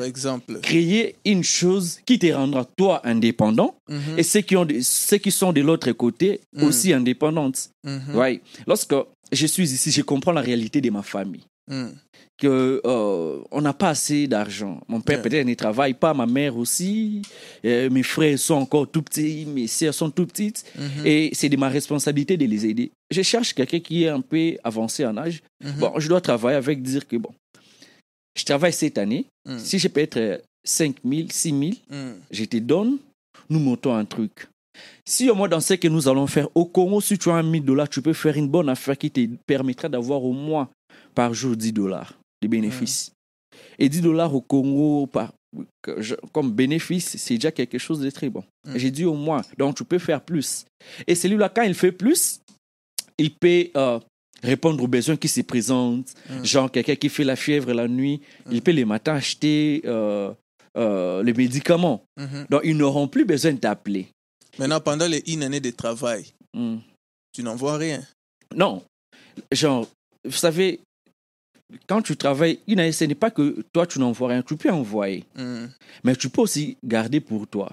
[0.63, 4.19] créer une chose qui te rendra toi indépendant Mhm.
[4.19, 6.63] et ceux qui, ont, de- ceux qui sont de l'autre côté Mm.
[6.65, 7.71] aussi indépendantes.
[7.85, 8.15] Mhm.
[8.17, 8.43] Ouais.
[8.67, 8.95] Lorsque
[9.33, 11.95] je suis ici, je comprends la réalité de ma famille Mhm.
[12.39, 14.81] que euh, on n'a pas assez d'argent.
[14.89, 17.23] Mon père peut-être ne travaille pas, ma mère aussi.
[17.65, 20.65] Euh, mes frères sont encore tout petits, mes sœurs sont tout petites.
[20.77, 21.07] Mhm.
[21.07, 22.91] Et c'est de ma responsabilité de les aider.
[23.11, 25.43] Je cherche quelqu'un qui est un peu avancé en âge.
[25.63, 25.73] Mhm.
[25.79, 27.31] Bon, je dois travailler avec dire que bon,
[28.37, 29.27] je travaille cette année.
[29.47, 29.59] Mhm.
[29.59, 32.15] Si je peux être 5 000, 6 000, Mhm.
[32.31, 32.99] je te donne,
[33.49, 34.49] nous montons un truc.
[35.07, 37.43] Si au moins dans ce que nous allons faire au Congo, si tu as un
[37.43, 40.69] 1000 dollars, tu peux faire une bonne affaire qui te permettra d'avoir au moins
[41.21, 43.13] par jour 10 dollars de bénéfices.
[43.79, 45.35] Et 10 dollars au Congo par,
[46.33, 48.43] comme bénéfice, c'est déjà quelque chose de très bon.
[48.67, 48.77] Mm.
[48.77, 50.65] J'ai dit au moins, donc tu peux faire plus.
[51.07, 52.41] Et celui-là, quand il fait plus,
[53.19, 54.01] il peut euh,
[54.43, 56.15] répondre aux besoins qui se présentent.
[56.31, 56.43] Mm.
[56.43, 60.33] Genre quelqu'un qui fait la fièvre la nuit, il peut les matins acheter euh,
[60.79, 62.03] euh, les médicaments.
[62.17, 62.47] Mhm.
[62.49, 64.09] Donc, ils n'auront plus besoin de t'appeler.
[64.59, 66.25] Maintenant, pendant les une année de travail,
[67.35, 68.01] tu n'en vois rien.
[68.57, 68.83] Non.
[69.53, 69.87] Genre,
[70.25, 70.81] vous savez,
[71.87, 74.43] quand tu travailles, une année, ce n'est pas que toi, tu n'envoies rien.
[74.43, 75.25] Tu peux envoyer.
[75.37, 75.71] Mhm.
[76.05, 77.71] Mais tu peux aussi garder pour toi.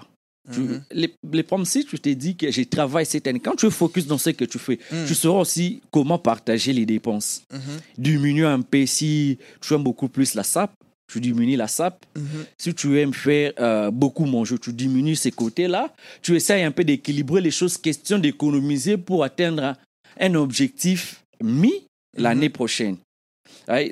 [0.52, 0.82] Tu- Mhm.
[0.92, 3.70] les, les pommes, si tu te dis que je travaille cette année, quand tu es
[3.70, 5.06] focus dans ce que tu fais, Mhm.
[5.06, 7.42] tu sauras aussi comment partager les dépenses.
[7.52, 7.58] Mhm.
[7.98, 10.72] Diminuer un peu si tu aimes beaucoup plus la SAP,
[11.12, 12.04] tu diminues la SAP.
[12.16, 12.24] Mhm.
[12.56, 15.92] Si tu aimes faire euh, beaucoup manger, tu diminues ces côtés-là.
[16.22, 19.74] Tu essayes un peu d'équilibrer les choses, question d'économiser pour atteindre
[20.18, 21.84] un objectif mis
[22.16, 22.96] l'année prochaine.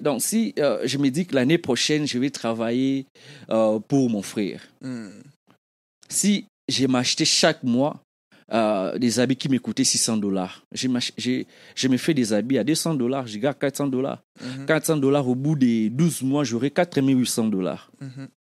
[0.02, 3.06] Donc, si euh, je me dis que l'année prochaine, je vais travailler
[3.50, 5.22] euh, pour mon frère, Mhm.
[6.08, 8.00] si j'ai m'acheté chaque mois
[8.52, 10.86] euh, des habits qui me coûtaient 600 dollars, je,
[11.74, 14.22] je me fais des habits à 200 dollars, je garde 400 dollars.
[14.40, 14.66] Mhm.
[14.66, 17.90] 400 dollars au bout des 12 mois, j'aurai 4800 dollars.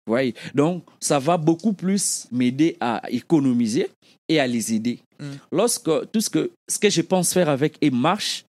[0.06, 0.36] Voyez?
[0.54, 3.88] Donc, ça va beaucoup plus m'aider à économiser
[4.30, 5.00] et à les aider.
[5.20, 5.26] Mm.
[5.52, 8.46] Lorsque tout ce que, ce que je pense faire avec et marche,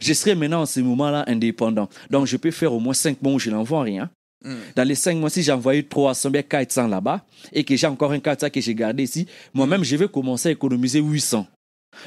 [0.00, 1.88] je serai maintenant en ce moment-là indépendant.
[2.10, 4.10] Donc, je peux faire au moins 5 mois où je n'envoie rien.
[4.44, 4.56] Mhm.
[4.76, 8.12] Dans les 5 mois, si j'ai envoyé 300, bien 400 là-bas, et que j'ai encore
[8.12, 11.46] un 400 que j'ai gardé ici, moi-même, je vais commencer à économiser 800.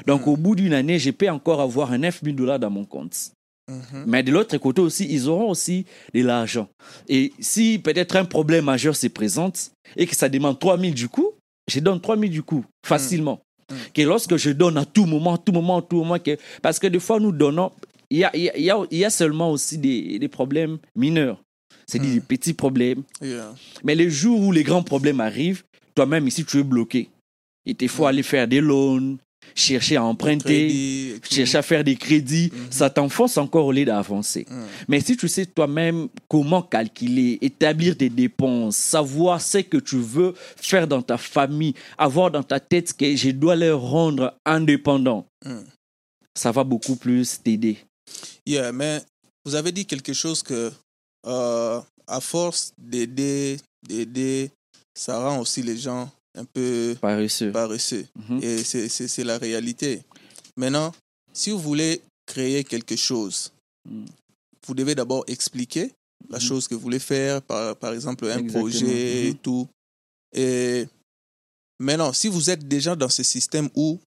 [0.05, 0.29] Donc, Mm.
[0.29, 3.31] au bout d'une année, je peux encore avoir un 9000 dollars dans mon compte.
[3.69, 4.05] Mhm.
[4.07, 6.69] Mais de l'autre côté aussi, ils auront aussi de l'argent.
[7.09, 11.31] Et si peut-être un problème majeur se présente et que ça demande 3000 du coup,
[11.69, 13.41] je donne 3000 du coup, facilement.
[13.69, 13.75] Mm.
[13.93, 16.79] Que lorsque je donne à tout moment, à tout moment, à tout moment, que, parce
[16.79, 17.71] que des fois nous donnons,
[18.09, 20.17] il y a, il y a- il y a, il y a seulement aussi des,
[20.19, 21.41] des problèmes mineurs.
[21.85, 22.13] C'est Mm.
[22.13, 23.03] des petits problèmes.
[23.21, 23.53] Yeah.
[23.83, 25.63] Mais les jours où les grands problèmes arrivent,
[25.95, 27.09] toi-même ici, tu es bloqué.
[27.65, 28.07] Il te faut Mm.
[28.07, 29.17] aller faire des loans,
[29.55, 32.71] chercher à emprunter chercher à faire des crédits, Mhm.
[32.71, 34.45] ça t'enfonce encore au lieu d'avancer.
[34.49, 34.65] Mhm.
[34.87, 40.33] Mais si tu sais toi-même comment calculer, établir des dépenses, savoir ce que tu veux
[40.55, 45.65] faire dans ta famille, avoir dans ta tête que je dois les rendre indépendants, Mhm.
[46.35, 47.77] ça va beaucoup plus t'aider.
[48.45, 49.01] Yeah, mais
[49.45, 50.71] vous avez dit quelque chose que
[51.25, 54.49] euh, à force d'aider, d'aider,
[54.95, 57.51] ça rend aussi les gens un peu Paresseux.
[57.51, 58.05] paresseux.
[58.29, 58.39] Mhm.
[58.43, 60.01] Et c'est- la réalité.
[60.55, 60.91] Maintenant,
[61.33, 63.51] si vous voulez créer quelque chose,
[63.89, 64.05] Mm.
[64.65, 65.91] vous devez d'abord expliquer
[66.29, 66.43] la Mhm.
[66.43, 68.59] chose que vous voulez faire, par, par exemple un Exactement.
[68.59, 69.37] projet et Mhm.
[69.37, 69.67] tout.
[70.33, 70.87] Et
[71.79, 73.99] maintenant, si vous êtes déjà dans ce système où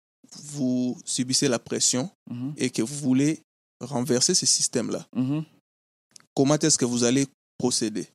[0.44, 2.10] vous subissez la pression
[2.58, 3.40] et que vous voulez
[3.82, 5.08] renverser ce système-là,
[6.36, 7.26] comment est-ce que vous allez
[7.58, 8.08] procéder?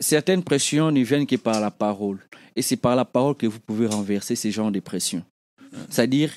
[0.00, 2.18] Certaines pressions ne viennent que par la parole.
[2.56, 5.24] Et c'est par la parole que vous pouvez renverser ces genres de pressions.
[5.88, 6.32] C'est-à-dire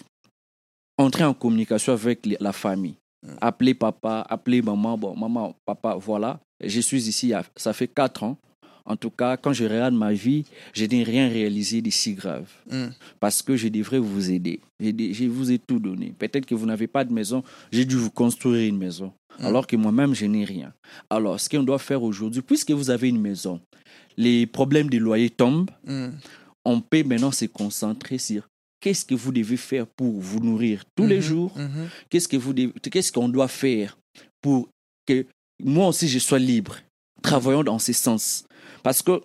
[0.98, 2.96] entrer en communication avec la famille.
[3.40, 4.98] Appeler papa, appeler maman.
[4.98, 6.40] Bon, maman, papa, voilà.
[6.62, 8.38] Je suis ici, ça fait quatre ans.
[8.86, 12.52] En tout cas, quand je regarde ma vie, je n'ai rien réalisé de si grave.
[12.70, 12.88] Mm.
[13.20, 14.60] Parce que je devrais vous aider.
[14.82, 16.14] Je vous ai tout donné.
[16.18, 19.14] Peut-être que vous n'avez pas de maison, j'ai dû vous construire une maison.
[19.40, 19.46] Mm.
[19.46, 20.74] Alors que moi-même, je n'ai rien.
[21.10, 23.60] Alors, ce qu'on doit faire aujourd'hui, puisque vous avez une maison,
[24.18, 26.10] les problèmes de loyer tombent, Mm.
[26.66, 28.48] on peut maintenant se concentrer sur
[28.80, 31.22] qu'est-ce que vous devez faire pour vous nourrir tous les Mhm.
[31.22, 31.88] jours, Mhm.
[32.10, 33.98] qu'est-ce que vous devez- qu'est-ce qu'on doit faire
[34.42, 34.68] pour
[35.08, 35.26] que
[35.64, 36.78] moi aussi je sois libre.
[37.22, 38.44] Travaillons dans ce sens?
[38.84, 39.22] Parce que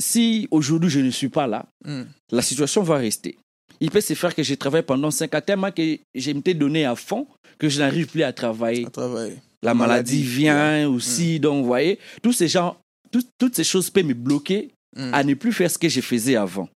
[0.00, 2.02] si aujourd'hui je ne suis pas là, Mm.
[2.32, 3.38] la situation va rester.
[3.80, 6.84] Il peut se faire que je travaille pendant 5 ans, tellement que je m'étais donné
[6.84, 7.26] à fond
[7.58, 8.86] que je n'arrive plus à travailler.
[8.86, 9.36] À travailler.
[9.62, 12.76] La maladie maladie, vient aussi, donc vous voyez, tous ces gens,
[13.10, 15.10] tout- toutes ces choses peuvent me bloquer Mm.
[15.14, 16.68] à ne plus faire ce que je faisais avant.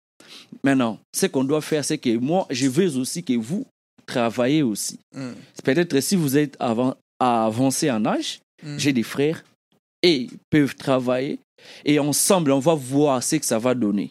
[0.65, 3.67] Maintenant, ce qu'on doit faire, c'est que moi, je veux aussi que vous
[4.07, 4.99] travaillez aussi.
[5.15, 5.31] Mm.
[5.65, 8.79] Peut-être si vous êtes avant, avancé en âge, Mm.
[8.79, 9.45] j'ai des frères
[10.03, 11.39] et ils peuvent travailler
[11.85, 14.11] et ensemble, on va voir ce que ça va donner.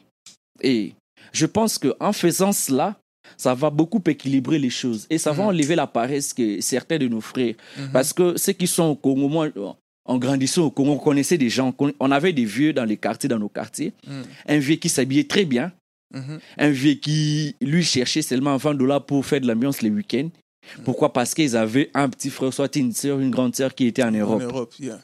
[0.62, 0.94] Et
[1.34, 3.00] je pense qu'en faisant cela,
[3.38, 5.50] ça va beaucoup équilibrer les choses et ça va Mhm.
[5.50, 7.56] enlever la paresse que certains de nos frères.
[7.78, 7.90] Mhm.
[7.94, 9.48] Parce que ceux qui sont au Congo, moi,
[10.06, 13.30] en grandissant au Congo, on connaissait des gens, on avait des vieux dans les quartiers,
[13.30, 13.94] dans nos quartiers.
[14.08, 14.22] Mm.
[14.48, 15.72] Un vieux qui s'habillait très bien,
[16.16, 16.40] Mhm.
[16.58, 20.30] un vieux qui, lui, cherchait seulement 20 dollars pour faire de l'ambiance les week-ends.
[20.84, 21.14] Pourquoi?
[21.14, 24.12] Parce qu'ils avaient un petit frère, soit une soeur, une grande soeur qui était en
[24.12, 24.42] Europe.
[24.42, 25.00] En Europe, yeah.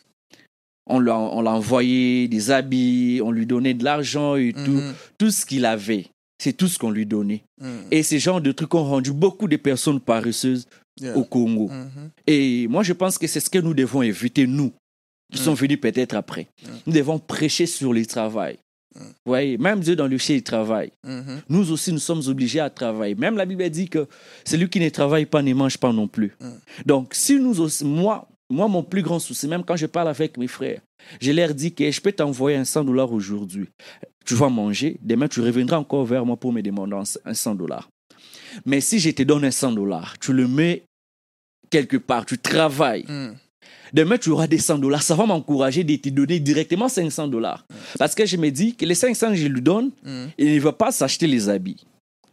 [0.87, 4.71] On l'a envoyé des habits, on lui donnait de l'argent et tout.
[4.71, 4.93] Mhm.
[5.19, 6.05] Tout ce qu'il avait,
[6.37, 7.43] c'est tout ce qu'on lui donnait.
[7.61, 7.85] Mhm.
[7.91, 10.67] Et ces genres de trucs ont rendu beaucoup de personnes paresseuses
[11.01, 11.17] Yeah.
[11.17, 11.67] au Congo.
[11.67, 12.09] Mhm.
[12.25, 14.71] Et moi, je pense que c'est ce que nous devons éviter, nous,
[15.33, 15.43] qui Mm.
[15.43, 16.47] sont venus peut-être après.
[16.63, 16.67] Mm.
[16.87, 18.57] Nous devons prêcher sur le travail.
[18.95, 18.99] Mm.
[19.01, 20.91] Vous voyez, même Dieu dans le ciel, il travaille.
[21.05, 21.41] Mhm.
[21.49, 23.13] Nous aussi, nous sommes obligés à travailler.
[23.15, 24.07] Même la Bible dit que
[24.45, 26.31] celui qui ne travaille pas ne mange pas non plus.
[26.39, 26.47] Mm.
[26.85, 30.37] Donc, si nous aussi, moi, moi, mon plus grand souci, même quand je parle avec
[30.37, 30.81] mes frères,
[31.21, 33.67] je leur dis que je peux t'envoyer un 100 dollars aujourd'hui.
[34.25, 34.97] Tu vas manger.
[35.01, 37.89] Demain, tu reviendras encore vers moi pour me demander un 100 dollars.
[38.65, 40.83] Mais si je te donne un 100 dollars, tu le mets
[41.69, 43.05] quelque part, tu travailles.
[43.07, 43.35] Mhm.
[43.93, 45.01] Demain, tu auras des 100 dollars.
[45.03, 47.65] Ça va m'encourager de te donner directement 500 dollars.
[47.97, 50.29] Parce que je me dis que les 500 que je lui donne, Mhm.
[50.37, 51.83] il ne va pas s'acheter les habits.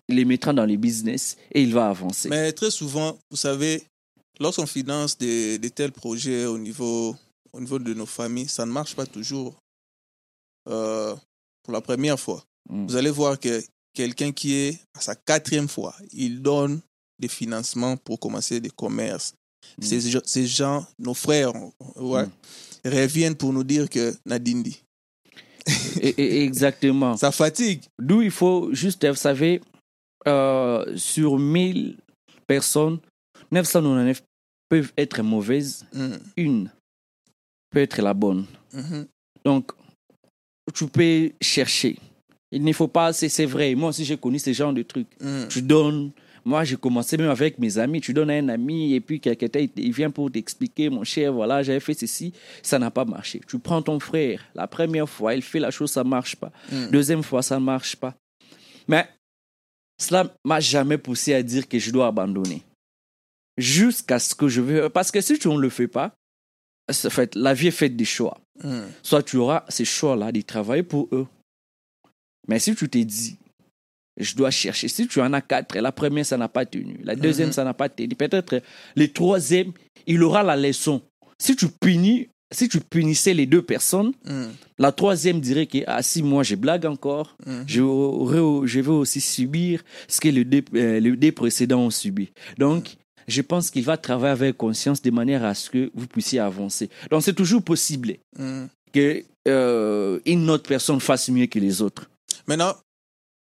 [0.09, 2.29] Il les mettra dans les business et il va avancer.
[2.29, 3.83] Mais très souvent, vous savez,
[4.41, 7.17] lorsqu'on finance des, des tels projets au niveau,
[7.53, 9.55] au niveau de nos familles, ça ne marche pas toujours
[10.69, 11.15] euh,
[11.63, 12.43] pour la première fois.
[12.71, 12.87] Mm.
[12.87, 13.63] Vous allez voir que
[13.95, 16.81] quelqu'un qui est à sa quatrième fois, il donne
[17.19, 19.35] des financements pour commencer des commerces.
[19.79, 19.83] Mm.
[19.83, 21.53] Ces, gens- ces gens, nos frères,
[21.97, 22.31] ouais, Mm.
[22.89, 24.83] reviennent pour nous dire que Nadindi.
[26.01, 27.17] Exactement.
[27.17, 27.83] Ça fatigue.
[27.99, 29.61] D'où il faut juste, vous savez,
[30.27, 31.97] euh, sur 1000
[32.47, 32.99] personnes,
[33.53, 34.23] 999
[34.69, 35.87] peuvent être mauvaises.
[35.93, 36.19] Mhm.
[36.37, 36.71] Une
[37.71, 38.47] peut être la bonne.
[38.73, 39.07] Mhm.
[39.45, 39.73] Donc,
[40.75, 41.99] tu peux chercher.
[42.51, 43.75] Il ne faut pas, c'est c'est vrai.
[43.75, 45.09] Moi aussi, j'ai connu ce genre de trucs.
[45.21, 45.49] Mhm.
[45.49, 46.11] Tu donnes.
[46.45, 48.01] Moi, j'ai commencé même avec mes amis.
[48.01, 51.63] Tu donnes à un ami et puis quelqu'un, il- vient pour t'expliquer, mon cher, voilà,
[51.63, 52.33] j'avais fait ceci.
[52.63, 53.41] Ça n'a pas marché.
[53.47, 54.45] Tu prends ton frère.
[54.55, 56.51] La première fois, il fait la chose, ça marche pas.
[56.73, 56.91] Mhm.
[56.91, 58.15] Deuxième fois, ça ne marche pas.
[58.89, 59.07] Mais
[60.01, 62.63] cela m'a jamais poussé à dire que je dois abandonner.
[63.59, 64.89] Jusqu'à ce que je veux.
[64.89, 66.15] Parce que si tu ne le fais pas,
[66.91, 68.39] fait, la vie est faite des choix.
[68.63, 68.85] Mhm.
[69.03, 71.27] Soit tu auras ces choix-là de travailler pour eux.
[72.49, 73.37] Mais si tu t'es dit,
[74.19, 76.99] je dois chercher, si tu en as quatre, la première, ça n'a pas tenu.
[77.03, 77.53] La deuxième, Mhm.
[77.53, 78.09] ça n'a pas tenu.
[78.15, 78.61] Peut-être
[78.97, 79.73] le troisième,
[80.07, 81.01] il aura la leçon.
[81.39, 84.51] Si tu punis, si tu punissais les deux personnes, Mhm.
[84.79, 87.37] la troisième dirait que, ah si, moi, je blague encore.
[87.67, 87.81] Je,
[88.67, 92.31] je vais aussi subir ce que les deux, euh, les deux précédents ont subi.
[92.59, 92.97] Donc,
[93.29, 96.91] je pense qu'il va travailler avec conscience de manière à ce que vous puissiez avancer.
[97.11, 98.69] Donc, c'est toujours possible Mhm.
[98.93, 102.09] que euh, une autre personne fasse mieux que les autres.
[102.47, 102.75] Maintenant,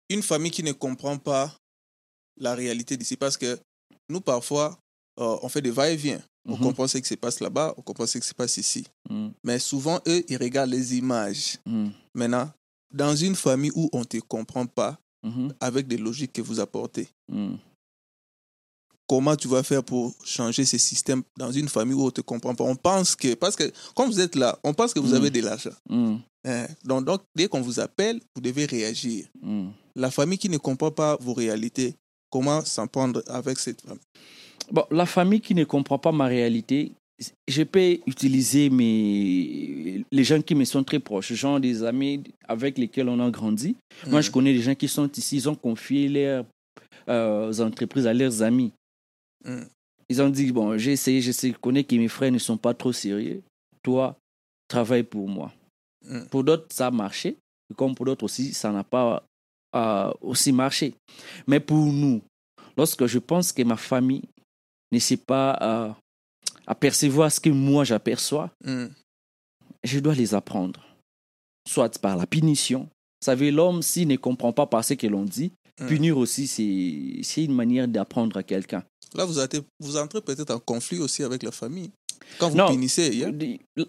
[0.10, 1.54] une famille qui ne comprend pas
[2.40, 3.60] la réalité d'ici, parce que
[4.10, 4.78] nous, parfois,
[5.20, 6.22] euh, on fait des va-et-vient.
[6.48, 6.62] On Mhm.
[6.64, 8.86] comprend ce qui se passe là-bas, on comprend ce qui se passe ici.
[9.10, 11.58] Mm, Mais souvent, eux, ils regardent les images.
[11.66, 12.50] mm, Maintenant,
[12.94, 16.60] dans une famille où on ne te comprend pas, mhm, avec des logiques que vous
[16.62, 17.56] apportez, mm.
[19.10, 22.22] Comment tu vas faire pour changer ce système dans une famille où on ne te
[22.22, 23.64] comprend pas On pense que, parce que
[23.96, 25.20] quand vous êtes là, on pense que vous Mm.
[25.20, 25.76] avez de l'argent.
[25.90, 26.16] Mm,
[26.48, 26.68] Hein?
[26.86, 29.26] Donc, donc, dès qu'on vous appelle, vous devez réagir.
[29.42, 29.70] mm.
[29.96, 31.96] La famille qui ne comprend pas vos réalités,
[32.32, 34.00] comment s'en prendre avec cette famille
[34.72, 36.92] Bon, la famille qui ne comprend pas ma réalité,
[37.48, 40.06] je peux utiliser mes...
[40.12, 43.76] les gens qui me sont très proches, genre des amis avec lesquels on a grandi.
[44.08, 46.46] Moi, je connais des gens qui sont ici, ils ont confié leurs
[47.10, 48.72] euh, entreprises à leurs amis.
[49.46, 49.64] Mm.
[50.10, 52.92] Ils ont dit, bon, j'ai essayé, je connais que mes frères ne sont pas trop
[52.92, 53.42] sérieux.
[53.84, 54.18] Toi,
[54.68, 55.52] travaille pour moi.
[56.06, 56.26] Mm.
[56.32, 57.38] Pour d'autres, ça a marché.
[57.78, 59.24] Comme pour d'autres aussi, ça n'a pas
[59.76, 60.96] euh, aussi marché.
[61.46, 62.22] Mais pour nous,
[62.76, 64.24] lorsque je pense que ma famille
[64.92, 65.92] ne sait pas euh,
[66.66, 68.88] apercevoir ce que moi j'aperçois, Mm.
[69.84, 70.84] je dois les apprendre.
[71.68, 72.82] Soit par la punition.
[73.22, 75.88] Vous savez, l'homme, s'il ne comprend pas par ce que l'on dit, Mm.
[75.88, 78.84] punir aussi, c'est c'est une manière d'apprendre à quelqu'un.
[79.16, 81.90] Là, vous, êtes- vous entrez peut-être en conflit aussi avec la famille.
[82.38, 82.68] Quand vous Non.
[82.70, 83.32] punissez, yeah?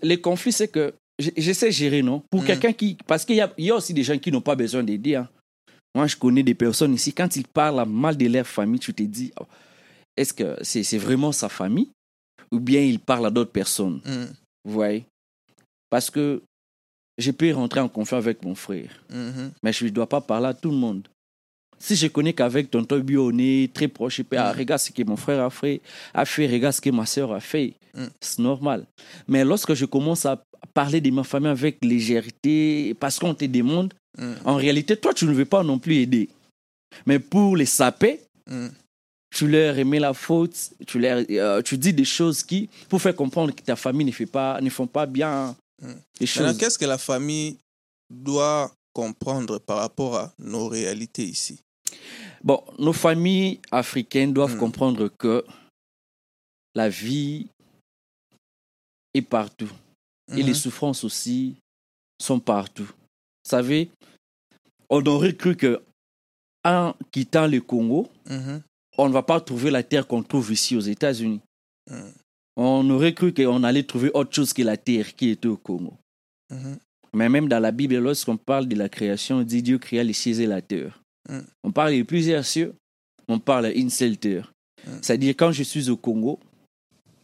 [0.03, 2.23] Les conflits, c'est que je, je sais gérer, non?
[2.31, 2.47] Pour Mm.
[2.47, 2.97] quelqu'un qui.
[3.07, 5.17] Parce qu'il y a, il y a aussi des gens qui n'ont pas besoin d'aider.
[5.17, 5.29] hein.
[5.95, 9.03] Moi, je connais des personnes ici, quand ils parlent mal de leur famille, tu te
[9.03, 9.45] dis, oh,
[10.17, 11.91] est-ce que c'est vraiment sa famille?
[12.53, 14.01] Ou bien ils parlent à d'autres personnes?
[14.05, 14.33] Mm.
[14.65, 15.05] Vous voyez?
[15.91, 16.41] Parce que
[17.19, 19.53] je peux rentrer en conflit avec mon frère, Mhm.
[19.63, 21.07] mais je ne dois pas parler à tout le monde.
[21.83, 24.59] Si je connais qu'avec tonton Bio, on est très proche, ah, Mm.
[24.59, 25.81] regarde ce que mon frère a fait,
[26.15, 27.73] a fait, regarde ce que ma soeur a fait.
[27.95, 28.05] Mm.
[28.21, 28.85] C'est normal.
[29.27, 30.43] Mais lorsque je commence à
[30.75, 34.33] parler de ma famille avec légèreté, parce qu'on te demande, Mm.
[34.45, 36.29] en réalité, toi, tu ne veux pas non plus aider.
[37.07, 38.21] Mais pour les saper,
[39.35, 40.55] tu leur remets la faute,
[40.87, 44.11] tu, leur, euh, tu dis des choses qui, pour faire comprendre que ta famille ne,
[44.13, 45.93] fait pas, ne font pas bien Mm.
[46.21, 46.59] les choses.
[46.59, 47.57] qu'est-ce que la famille
[48.13, 51.61] doit comprendre par rapport à nos réalités ici?
[52.43, 54.59] Bon, nos familles africaines doivent Mm.
[54.61, 55.45] comprendre que
[56.75, 57.49] la vie
[59.15, 59.71] est partout.
[60.37, 61.57] Et les souffrances aussi
[62.21, 62.85] sont partout.
[62.85, 63.91] Vous savez,
[64.89, 65.83] on aurait cru que
[66.65, 68.63] en quittant le Congo, Mhm.
[68.99, 71.41] on ne va pas trouver la terre qu'on trouve ici aux États-Unis.
[72.57, 75.95] On aurait cru qu'on allait trouver autre chose que la terre qui était au Congo.
[77.13, 80.13] Mais même dans la Bible, lorsqu'on parle de la création, on dit Dieu créa les
[80.13, 81.00] cieux et la terre.
[81.29, 81.41] Mm.
[81.65, 82.75] On parle de plusieurs cieux,
[83.29, 84.53] on parle d'une seule terre.
[84.87, 84.91] Mm.
[85.03, 86.39] C'est-à-dire, quand je suis au Congo,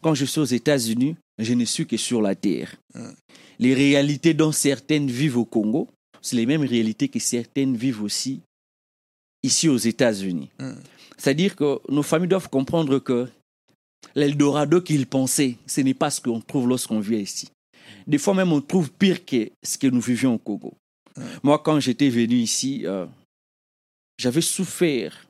[0.02, 2.74] quand je suis aux États-Unis, je ne suis que sur la terre.
[2.94, 3.10] Mm.
[3.58, 5.88] Les réalités dont certaines vivent au Congo,
[6.20, 8.40] c'est les mêmes réalités que certaines vivent aussi
[9.42, 10.50] ici aux États-Unis.
[11.16, 13.28] C'est-à-dire que nos familles doivent comprendre que
[14.14, 17.48] l'Eldorado qu'ils pensaient, ce n'est pas ce qu'on trouve lorsqu'on vient ici.
[18.06, 20.74] Des fois même, on trouve pire que ce que nous vivions au Congo.
[21.42, 23.06] Moi, quand j'étais venu ici, euh,
[24.18, 25.26] j'avais souffert.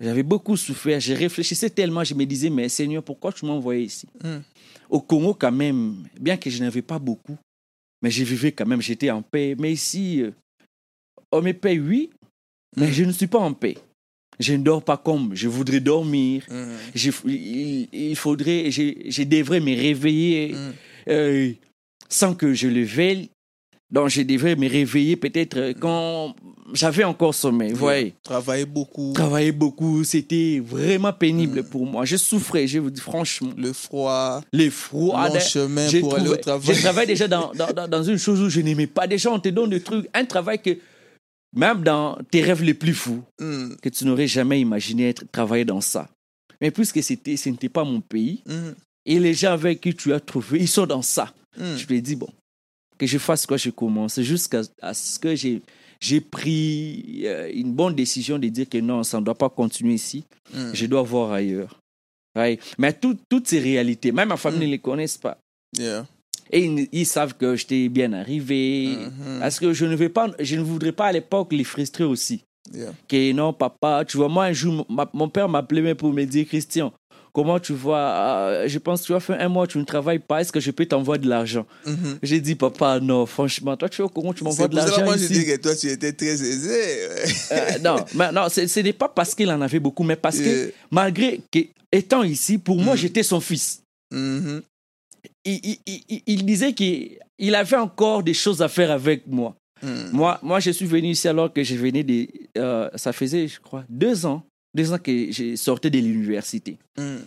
[0.00, 0.98] J'avais beaucoup souffert.
[1.00, 4.08] Je réfléchissais tellement, je me disais, mais Seigneur, pourquoi tu m'as envoyé ici?
[4.22, 4.38] Mm.
[4.90, 7.36] Au Congo, quand même, bien que je n'avais pas beaucoup,
[8.02, 9.54] mais je vivais quand même, j'étais en paix.
[9.58, 10.30] Mais ici, euh,
[11.32, 12.10] on me paye, oui,
[12.76, 12.92] mais Mm.
[12.92, 13.76] je ne suis pas en paix.
[14.40, 16.44] Je ne dors pas comme je voudrais dormir.
[16.50, 16.76] Mhm.
[16.92, 20.56] Je- il, il faudrait, je, je devrais me réveiller
[21.06, 21.52] euh,
[22.08, 23.30] sans que je le veuille.
[23.94, 26.34] Donc, je devrais me réveiller peut-être euh, quand
[26.72, 27.70] j'avais encore sommeil.
[27.72, 31.68] Vous voyez, Travailler beaucoup, travailler beaucoup, c'était vraiment pénible Mm.
[31.68, 32.04] pour moi.
[32.04, 33.52] Je souffrais, je vous dis franchement.
[33.56, 35.28] le froid, Les froids.
[35.28, 36.74] long chemin j'ai pour aller au travail.
[36.74, 37.52] Je travaille déjà dans,
[37.88, 39.06] dans, une chose où je n'aimais pas.
[39.06, 40.76] Déjà, on te donne des trucs, un travail que,
[41.54, 43.76] même dans tes rêves les plus fous, Mm.
[43.80, 46.08] que tu n'aurais jamais imaginé être, travailler dans ça.
[46.60, 48.70] Mais puisque c'était, ce n'était pas mon pays, Mm.
[49.06, 51.32] et les gens avec qui tu as trouvé, ils sont dans ça.
[51.56, 52.30] Je me dis, bon,
[53.04, 54.62] que je fasse quoi, je commence, jusqu'à
[54.92, 55.62] ce que j'ai,
[56.00, 59.94] j'ai pris euh, une bonne décision de dire que non, ça ne doit pas continuer
[59.94, 60.70] ici, Mm.
[60.74, 61.78] je dois voir ailleurs.
[62.78, 64.64] Mais tout- toutes ces réalités, même ma famille Mm.
[64.64, 65.38] ne les connaissent pas.
[65.78, 66.06] Yeah.
[66.50, 68.96] Et ils, ils savent que j'étais bien arrivé.
[68.96, 69.38] Mhm.
[69.40, 72.42] Parce que je ne, vais pas, je ne voudrais pas à l'époque les frustrer aussi.
[72.72, 72.92] Yeah.
[73.08, 76.46] Que non, papa, tu vois, moi un jour, ma- mon père m'appelait pour me dire,
[76.46, 76.92] Christian,
[77.34, 80.20] comment tu vois, euh, je pense que tu as fait un mois, tu ne travailles
[80.20, 82.18] pas, est-ce que je peux t'envoyer de l'argent Mhm.
[82.22, 85.16] J'ai dit, papa, non, franchement, toi tu vois comment tu m'envoies C'est de l'argent moi
[85.18, 86.80] je dis que toi tu étais très aisé.
[87.52, 90.38] Euh, Non, mais non ce ce n'est pas parce qu'il en avait beaucoup, mais parce
[90.38, 91.58] que malgré que,
[91.92, 92.98] étant ici, pour moi, Mm.
[92.98, 93.82] j'étais son fils.
[94.12, 94.62] Mhm.
[95.44, 99.54] Il, il- il- il disait qu'il il avait encore des choses à faire avec moi.
[100.12, 102.26] Moi, moi, je suis venu ici alors que je venais de.
[102.56, 104.42] euh, ça faisait, je crois, deux ans.
[104.74, 106.76] Deux ans que je sortais de l'université.
[106.98, 107.18] Mm.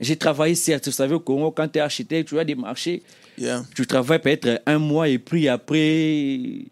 [0.00, 3.02] J'ai travaillé, certes, vous savez, au Congo, quand tu es architecte, tu as des marchés,
[3.38, 3.64] Yeah.
[3.74, 6.66] tu travailles peut-être un mois et puis après, les,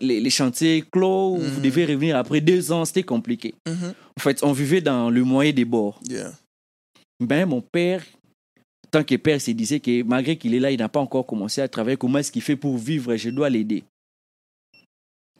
[0.00, 1.62] les, les chantiers clos, vous Mhm.
[1.62, 3.54] devez revenir après deux ans, c'était compliqué.
[3.68, 3.94] Mhm.
[4.18, 6.00] En fait, on vivait dans le moyen des bords.
[6.08, 6.32] Yeah.
[7.20, 8.04] Ben, mon père,
[8.90, 11.60] tant que père, se disait que malgré qu'il est là, il n'a pas encore commencé
[11.60, 11.96] à travailler.
[11.96, 13.14] Comment est-ce qu'il fait pour vivre?
[13.16, 13.82] Je dois l'aider.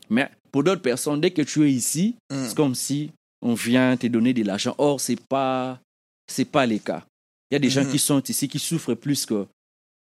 [0.08, 2.44] Mais pour d'autres personnes, dès que tu es ici, Mm.
[2.48, 3.10] c'est comme si
[3.42, 4.74] on vient te donner de l'argent.
[4.78, 5.80] Or, ce n'est pas,
[6.26, 7.04] c'est pas le cas.
[7.50, 7.90] Il y a des gens Mhm.
[7.92, 9.46] qui sont ici qui souffrent plus que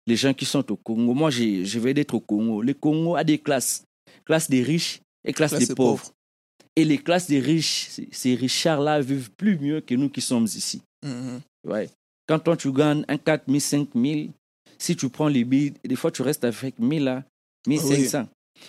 [0.07, 1.13] les gens qui sont au Congo.
[1.15, 2.63] Moi, je vais d'être au Congo.
[2.63, 3.83] Le Congo a des classes.
[4.25, 6.03] Classe des riches et classe Classe des des pauvres.
[6.03, 6.13] pauvres.
[6.77, 10.81] Et les classes des riches, ces- Richards-là vivent plus mieux que nous qui sommes ici.
[11.05, 11.41] Mhm.
[11.67, 11.89] Ouais.
[12.29, 14.29] Quand toi, tu gagnes un 4 000, 5 000,
[14.79, 17.25] si tu prends les billes, des fois, tu restes avec 1000, là,
[17.67, 18.29] 1500.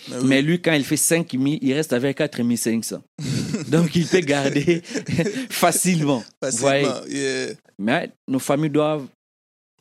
[0.09, 0.25] Mais oui.
[0.27, 3.01] Mais lui, quand il fait 5 000, il reste avec 4 500.
[3.71, 4.81] Donc, il peut garder
[5.49, 6.23] facilement.
[6.43, 7.05] Facilement.
[7.07, 7.53] Yeah.
[7.79, 9.07] Mais nos familles doivent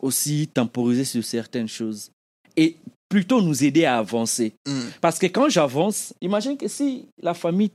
[0.00, 2.10] aussi temporiser sur certaines choses
[2.56, 2.76] et
[3.08, 4.52] plutôt nous aider à avancer.
[4.66, 4.80] Mm.
[5.00, 7.70] Parce que quand j'avance, imagine que si la famille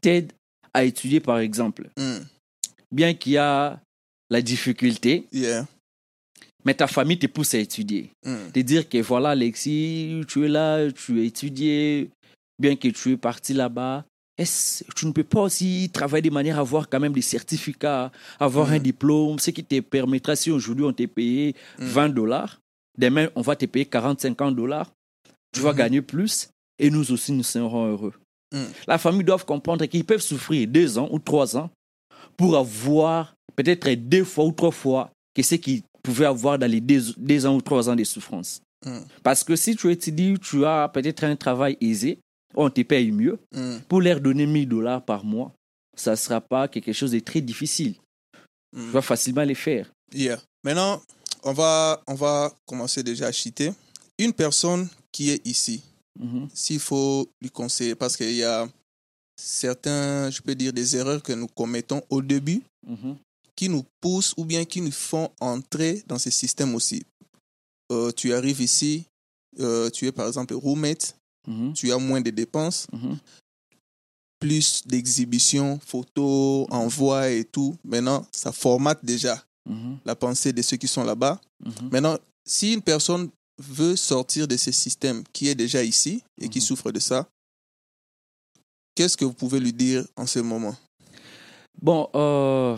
[0.00, 0.32] t'aide
[0.74, 2.18] à étudier, par exemple, Mm.
[2.90, 3.80] bien qu'il y a
[4.30, 5.66] la difficulté, Yeah.
[6.64, 8.10] mais ta famille te pousse à étudier.
[8.24, 8.50] Mm.
[8.52, 12.10] Te dire que voilà, Alexis, tu es là, tu as étudié,
[12.58, 14.04] bien que tu es parti là-bas.
[14.96, 18.70] Tu ne peux pas aussi travailler de manière à avoir quand même des certificats, avoir
[18.70, 21.86] un diplôme, ce qui te permettra, si aujourd'hui on t'a payé Mhm.
[21.86, 22.60] 20 dollars,
[22.98, 24.90] demain on va te payer 40, 50 dollars,
[25.52, 25.76] tu vas Mhm.
[25.78, 28.14] gagner plus et nous aussi nous serons heureux.
[28.52, 28.66] Mhm.
[28.86, 31.70] La famille doit comprendre qu'ils peuvent souffrir deux ans ou trois ans
[32.36, 36.80] pour avoir peut-être deux fois ou trois fois que ce qu'ils pouvaient avoir dans les
[36.80, 38.60] deux, deux ans ou trois ans de souffrance.
[38.84, 38.98] Mm.
[39.22, 42.18] Parce que si tu étudies, tu as peut-être un travail aisé,
[42.54, 43.78] on te paye mieux, Mm.
[43.88, 45.52] pour leur donner 1000 dollars par mois,
[45.96, 47.94] ça ne sera pas quelque chose de très difficile.
[48.74, 48.84] Mm.
[48.86, 49.90] Tu vas facilement les faire.
[50.14, 50.40] Yeah.
[50.64, 51.02] Maintenant,
[51.42, 53.72] on va, on va commencer déjà à cheater.
[54.18, 55.82] Une personne qui est ici,
[56.20, 56.48] Mhm.
[56.52, 58.68] s'il faut lui conseiller, parce qu'il y a
[59.36, 63.16] certains, je peux dire, des erreurs que nous commettons au début Mhm.
[63.56, 67.04] qui nous poussent ou bien qui nous font entrer dans ce système aussi.
[67.90, 69.04] Euh, tu arrives ici,
[69.60, 71.16] euh, tu es par exemple roommate,
[71.46, 71.72] Mhm.
[71.74, 73.18] tu as moins de dépenses, Mhm.
[74.38, 77.76] plus d'exhibitions, photos, envois et tout.
[77.84, 79.98] Maintenant, ça formate déjà Mhm.
[80.04, 81.40] la pensée de ceux qui sont là-bas.
[81.90, 86.60] Maintenant, si une personne veut sortir de ce système qui est déjà ici et qui
[86.60, 87.28] souffre de ça,
[88.96, 90.76] qu'est-ce que vous pouvez lui dire en ce moment?
[91.80, 92.76] Bon, euh,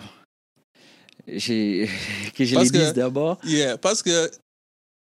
[1.26, 1.88] j'ai-
[2.34, 3.38] que je Parce le que- dise d'abord.
[3.44, 4.30] Yeah, Parce que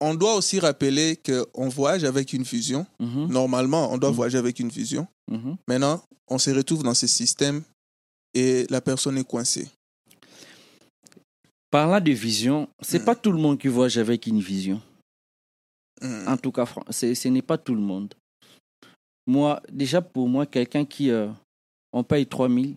[0.01, 2.87] on doit aussi rappeler qu'on voyage avec une vision.
[2.99, 3.27] Mhm.
[3.29, 4.17] Normalement, on doit Mhm.
[4.17, 5.07] voyager avec une vision.
[5.31, 5.57] Mhm.
[5.69, 7.63] Maintenant, on se retrouve dans ce système
[8.35, 9.69] et la personne est coincée.
[11.71, 13.05] Parlant de vision, c'est Mhm.
[13.05, 14.81] pas tout le monde qui voyage avec une vision.
[16.03, 16.29] Mm.
[16.29, 18.15] En tout cas, ce n'est pas tout le monde.
[19.27, 21.29] Moi, déjà pour moi, quelqu'un qui, euh,
[21.93, 22.77] on paye 3000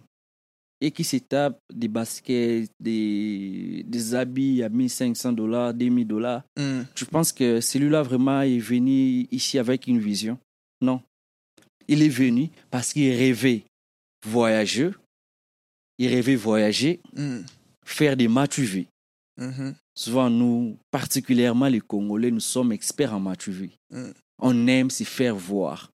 [0.85, 6.81] et qui se tape des baskets, des, des habits à 1500 dollars, 2000 dollars, Mm.
[6.93, 10.37] tu penses que celui-là vraiment est venu ici avec une vision
[10.81, 11.01] Non.
[11.87, 13.63] Il est venu parce qu'il rêvait
[14.27, 14.91] voyager,
[15.97, 17.39] il rêvait voyager, Mm.
[17.85, 18.87] faire des match-vie.
[19.37, 19.75] Mhm.
[19.95, 23.71] Souvent, nous, particulièrement les Congolais, nous sommes experts en match-vie.
[23.89, 24.11] Mm.
[24.39, 25.89] On aime s'y faire voir.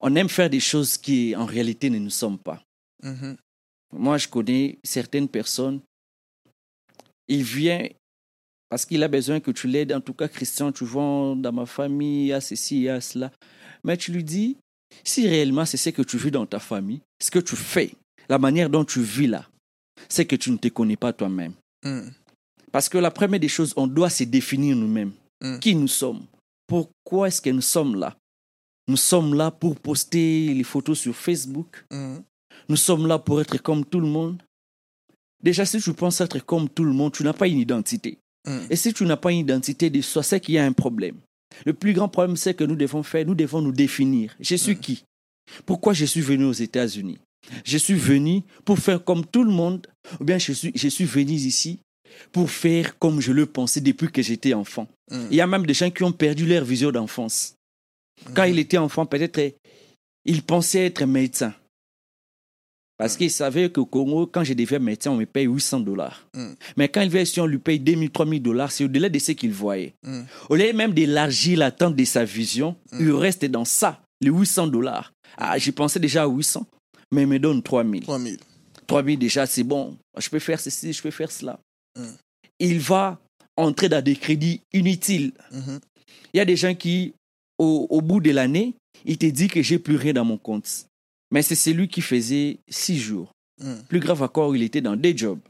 [0.00, 2.60] On aime faire des choses qui, en réalité, ne nous sommes pas.
[3.02, 3.36] Mhm.
[3.92, 5.80] Moi, je connais certaines personnes.
[7.28, 7.88] Il vient
[8.68, 9.92] parce qu'il a besoin que tu l'aides.
[9.92, 12.88] En tout cas, Christian, tu vois, dans ma famille, il y a ceci, il y
[12.88, 13.32] a cela.
[13.84, 14.56] Mais tu lui dis,
[15.04, 17.92] si réellement c'est ce que tu vis dans ta famille, ce que tu fais,
[18.28, 19.48] la manière dont tu vis là,
[20.08, 21.54] c'est que tu ne te connais pas toi-même.
[21.84, 22.08] Mm.
[22.72, 25.12] Parce que la première des choses, on doit se définir nous-mêmes.
[25.42, 25.58] Mm.
[25.58, 26.24] Qui nous sommes?
[26.66, 28.16] Pourquoi est-ce que nous sommes là?
[28.86, 31.84] Nous sommes là pour poster les photos sur Facebook.
[31.90, 32.18] Mm.
[32.68, 34.42] Nous sommes là pour être comme tout le monde.
[35.42, 38.18] Déjà, si tu penses être comme tout le monde, tu n'as pas une identité.
[38.46, 38.58] Mm.
[38.70, 41.16] Et si tu n'as pas une identité de soi, c'est qu'il y a un problème.
[41.64, 44.36] Le plus grand problème, c'est que nous devons faire, nous devons nous définir.
[44.40, 45.04] Je suis qui?
[45.66, 47.18] Pourquoi je suis venu aux États-Unis?
[47.64, 49.86] Je suis venu pour faire comme tout le monde,
[50.20, 51.80] ou bien je suis, je suis venu ici
[52.32, 54.86] pour faire comme je le pensais depuis que j'étais enfant.
[55.10, 55.26] Mm.
[55.30, 57.54] Il y a même des gens qui ont perdu leur vision d'enfance.
[58.34, 59.56] Quand il était enfant, peut-être
[60.24, 61.54] il pensait être médecin.
[63.00, 66.28] Parce qu'il savait qu'au Congo, quand je deviens médecin, on me paye 800 dollars.
[66.36, 66.52] Mm.
[66.76, 68.70] Mais quand il vient ici, on lui paye 2000, 3000 dollars.
[68.70, 69.94] C'est au-delà de ce qu'il voyait.
[70.02, 70.20] Mm.
[70.50, 75.14] Au lieu même d'élargir l'attente de sa vision, il reste dans ça, les 800 dollars.
[75.38, 76.66] Ah, j'y pensais déjà à 800,
[77.10, 78.02] mais il me donne 3000.
[78.02, 78.38] 3000.
[78.86, 79.96] 3000 déjà, c'est bon.
[80.18, 81.58] Je peux faire ceci, je peux faire cela.
[81.98, 82.04] Mm.
[82.58, 83.18] il va
[83.56, 85.32] entrer dans des crédits inutiles.
[85.52, 85.80] Mhm.
[86.34, 87.14] Il y a des gens qui,
[87.58, 88.74] au, au bout de l'année,
[89.06, 90.86] il te dit que j'ai plus rien dans mon compte.
[91.30, 93.32] Mais c'est celui qui faisait six jours.
[93.62, 93.82] Mhm.
[93.88, 95.40] Plus grave encore, il était dans des jobs.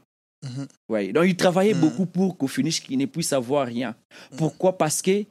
[0.43, 0.67] Mhm.
[0.89, 1.13] Ouais.
[1.13, 1.79] Donc, il travaillait Mm.
[1.81, 3.95] beaucoup pour qu'au finish, qu'il ne puisse avoir rien.
[4.31, 4.35] Mm.
[4.37, 4.77] Pourquoi?
[4.77, 5.23] Parce que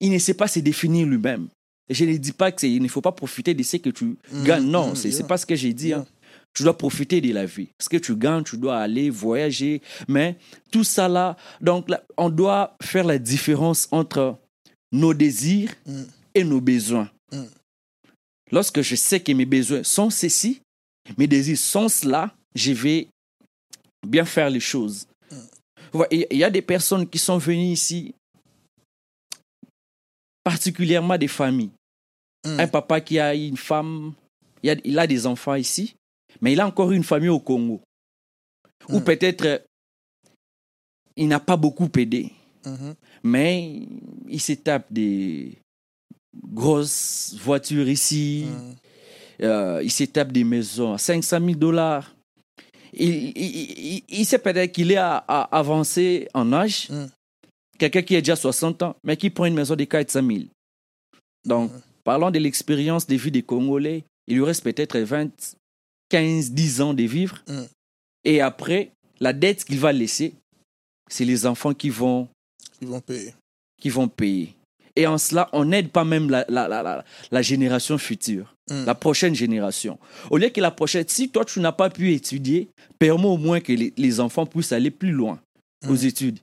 [0.00, 1.48] il ne sait pas se définir lui-même.
[1.90, 4.66] Je ne dis pas qu'il ne faut pas profiter de ce que tu gagnes.
[4.70, 5.26] Non, c'est c'est Yeah.
[5.26, 5.92] pas ce que j'ai dit.
[5.94, 6.06] Hein.
[6.54, 7.68] Tu dois profiter de la vie.
[7.80, 9.80] Ce que tu gagnes, tu dois aller voyager.
[10.06, 10.36] Mais
[10.70, 14.36] tout ça là, donc là, on doit faire la différence entre
[14.92, 15.72] nos désirs
[16.34, 17.10] et nos besoins.
[17.32, 17.42] Mm.
[18.50, 20.60] Lorsque je sais que mes besoins sont ceci,
[21.16, 23.08] mes désirs sont cela, je vais
[24.06, 25.06] bien faire les choses.
[26.10, 28.14] Il y a des personnes qui sont venues ici,
[30.44, 31.70] particulièrement des familles.
[32.44, 32.60] Mm.
[32.60, 34.14] Un papa qui a une femme,
[34.62, 35.94] il a, il a des enfants ici,
[36.40, 37.80] mais il a encore une famille au Congo.
[38.88, 39.04] Ou Mm.
[39.04, 39.64] peut-être
[41.16, 42.30] il n'a pas beaucoup aidé,
[42.64, 42.94] Mhm.
[43.24, 43.82] mais
[44.28, 45.58] il se tape des
[46.36, 48.74] grosses voitures ici, Mhm.
[49.42, 52.14] euh, il se tape des maisons à 500 000 dollars.
[52.92, 57.06] Il, il, il- il sait peut-être qu'il est à, à avancé en âge, Mm.
[57.78, 60.44] quelqu'un qui a déjà 60 ans, mais qui prend une maison de 400 000.
[61.44, 61.80] Donc, Mm.
[62.04, 65.30] parlons de l'expérience de vie des Congolais, il lui reste peut-être 20,
[66.08, 67.42] 15, 10 ans de vivre.
[67.46, 67.62] Mm.
[68.24, 70.32] Et après, la dette qu'il va laisser,
[71.10, 72.26] c'est les enfants qui vont,
[72.80, 73.34] Ils vont payer.
[73.80, 74.54] qui vont payer.
[74.98, 78.84] Et en cela, on n'aide pas même la, la, la, la, génération future, Mm.
[78.84, 79.98] la prochaine génération.
[80.30, 82.68] Au lieu que la prochaine, si toi, tu n'as pas pu étudier,
[82.98, 85.38] permets au moins que les, les enfants puissent aller plus loin
[85.88, 86.06] aux Mm.
[86.06, 86.38] études.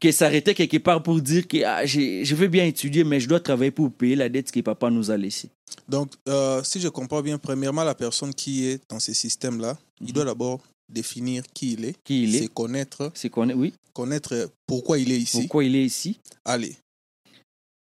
[0.00, 3.38] Que s'arrêter quelque part pour dire que ah, je veux bien étudier, mais je dois
[3.40, 5.48] travailler pour payer la dette que papa nous a laissée.
[5.88, 10.12] Donc, euh, si je comprends bien, premièrement, la personne qui est dans ce système-là, il
[10.12, 10.60] doit d'abord
[10.92, 15.12] définir qui il est, Qui il c'est est, connaître, c'est est, oui, connaître pourquoi il
[15.12, 15.38] est ici.
[15.38, 16.74] pourquoi il est ici, Allez.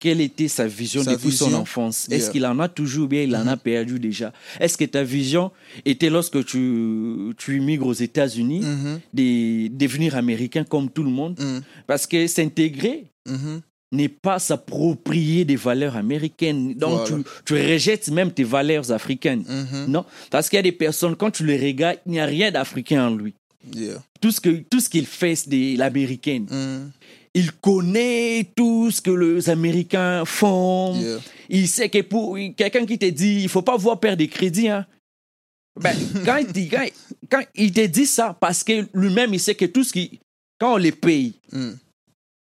[0.02, 2.06] Quelle était sa vision Sa depuis son enfance?
[2.08, 2.16] yeah.
[2.16, 3.58] Est-ce qu'il en a toujours ou bien il en a Mhm.
[3.70, 4.32] perdu déjà?
[4.58, 5.52] Est-ce que ta vision
[5.84, 6.60] était lorsque tu,
[7.38, 9.00] tu immigres aux États-Unis, Mhm.
[9.14, 11.36] de devenir américain comme tout le monde?
[11.38, 11.62] Mhm.
[11.86, 13.60] Parce que s'intégrer Mhm.
[13.92, 16.74] n'est pas s'approprier des valeurs américaines.
[16.74, 17.22] Donc Voilà.
[17.22, 19.44] tu, tu rejettes même tes valeurs africaines.
[19.86, 22.50] Non, parce qu'il y a des personnes, quand tu les regardes, il n'y a rien
[22.50, 23.34] d'africain en lui.
[23.72, 24.02] Yeah.
[24.20, 26.46] Tout ce que tout ce qu'il fait, c'est de l'américaine.
[27.34, 30.94] Il connaît tout ce que les Américains font.
[31.00, 31.18] Yeah.
[31.48, 34.68] Il sait que pour quelqu'un qui te dit il faut pas voir perdre des crédits,
[34.68, 34.86] hein.
[35.80, 36.84] Ben, quand, il dit, quand,
[37.30, 40.20] quand il te dit ça, parce que lui-même, il sait que tout ce qui.
[40.60, 41.78] Quand on les paye, Mhm.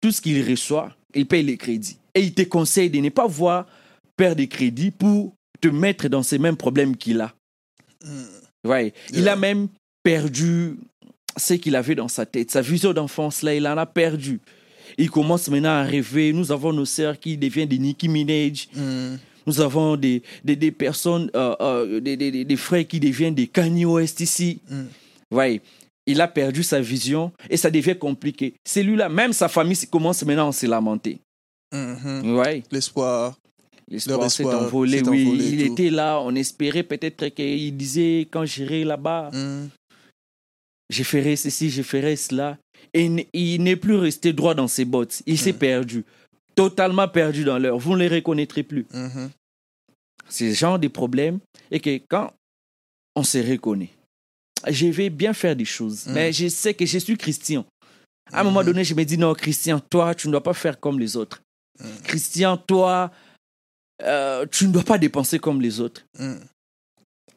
[0.02, 1.98] tout ce qu'il reçoit, il paye les crédits.
[2.16, 3.68] Et il te conseille de ne pas voir
[4.16, 7.34] perdre des crédits pour te mettre dans ces mêmes problèmes qu'il a.
[8.66, 8.94] Ouais.
[9.12, 9.68] Il a même
[10.04, 10.78] perdu
[11.36, 12.52] ce qu'il avait dans sa tête.
[12.52, 14.40] Sa vision d'enfance, là, il en a perdu.
[14.98, 16.34] Il commence maintenant à rêver.
[16.34, 18.68] Nous avons nos sœurs qui deviennent des Nicki Minaj.
[18.76, 19.20] Mhm.
[19.46, 23.36] Nous avons des, des, des personnes, euh, euh, des, des, des- des frères qui deviennent
[23.36, 24.60] des Kanye West ici.
[25.32, 25.62] Ouais.
[26.06, 28.56] Il a perdu sa vision et ça devient compliqué.
[28.68, 31.20] Celui-là, même sa famille commence maintenant à se lamenter.
[31.74, 32.36] Mhm.
[32.38, 32.64] Ouais.
[32.72, 33.38] L'espoir.
[33.90, 35.26] L'espoir s'est envolé, oui.
[35.28, 35.74] envolé il tout.
[35.74, 39.70] était là, on espérait peut-être qu'il disait quand j'irai là-bas, Mhm.
[40.90, 42.58] je ferai ceci, je ferai cela.
[42.94, 45.22] Et il n'est plus resté droit dans ses bottes.
[45.26, 45.58] Il s'est Mm.
[45.60, 46.06] perdu.
[46.56, 47.78] Totalement perdu dans l'heure.
[47.78, 48.86] Vous ne les reconnaîtrez plus.
[48.94, 49.30] Mhm.
[50.30, 51.40] C'est ce genre de problème.
[51.72, 52.34] Et que quand
[53.16, 53.90] on se reconnaît,
[54.68, 56.08] je vais bien faire des choses.
[56.08, 56.14] Mm.
[56.14, 57.64] Mais je sais que je suis Christian.
[58.32, 58.66] À un moment Mhm.
[58.68, 61.42] donné, je me dis, non, Christian, toi, tu ne dois pas faire comme les autres.
[61.80, 61.86] Mm.
[62.04, 63.12] Christian, toi,
[64.02, 66.04] euh, tu ne dois pas dépenser comme les autres.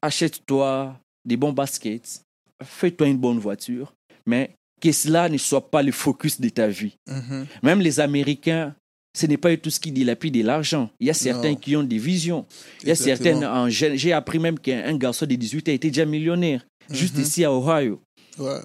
[0.02, 2.22] Achète-toi des bons baskets,
[2.64, 3.92] fais-toi une bonne voiture,
[4.26, 4.50] mais
[4.80, 6.96] que cela ne soit pas le focus de ta vie.
[7.08, 7.46] Mhm.
[7.62, 8.74] Même les Américains,
[9.16, 10.90] ce n'est pas tout ce qui dilapide de l'argent.
[11.00, 11.56] Il y a certains Non.
[11.56, 12.46] qui ont des visions.
[12.82, 13.40] Il y a Exactement.
[13.40, 16.64] certains, en jeune- j'ai appris même qu'un un garçon de 18 ans était déjà millionnaire,
[16.90, 17.22] juste Mhm.
[17.22, 18.00] ici à Ohio.
[18.38, 18.60] Ouais.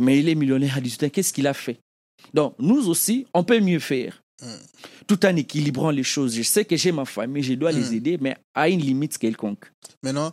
[0.00, 1.08] Mais il est millionnaire à 18 ans.
[1.10, 1.78] Qu'est-ce qu'il a fait?
[2.32, 4.22] Donc, nous aussi, on peut mieux faire.
[4.40, 4.46] Mm.
[5.08, 6.36] Tout en équilibrant les choses.
[6.36, 7.94] Je sais que j'ai ma famille, je dois les Mm.
[7.94, 9.64] aider, mais à une limite quelconque.
[10.04, 10.32] Maintenant,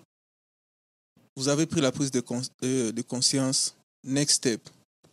[1.35, 2.21] vous avez pris la prise de,
[2.63, 3.75] euh, de conscience.
[4.03, 4.61] Next step,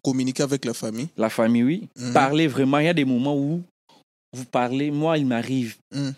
[0.03, 1.09] communiquer avec la famille.
[1.17, 1.89] La famille, oui.
[1.99, 2.13] Mhm.
[2.13, 2.79] Parler vraiment.
[2.79, 3.63] Il y a des moments où
[4.33, 4.91] vous parlez.
[4.91, 5.77] Moi, il m'arrive.
[5.95, 6.15] Mhm.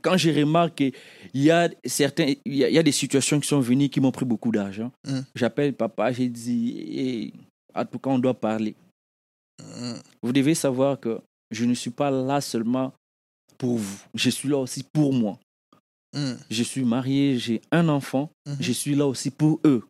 [0.00, 0.92] Quand je remarque qu'il
[1.34, 4.00] y a certains, il y a, il y a des situations qui sont venues qui
[4.00, 4.90] m'ont pris beaucoup d'argent.
[5.06, 5.24] Mhm.
[5.34, 7.32] J'appelle papa, j'ai dit,
[7.74, 8.74] en tout cas, on doit parler.
[9.60, 9.96] Mhm.
[10.22, 11.20] Vous devez savoir que
[11.50, 12.92] je ne suis pas là seulement
[13.58, 13.98] pour vous.
[14.14, 15.38] Je suis là aussi pour moi.
[16.48, 18.30] Je suis marié, j'ai un enfant.
[18.60, 19.82] Je suis là aussi pour eux.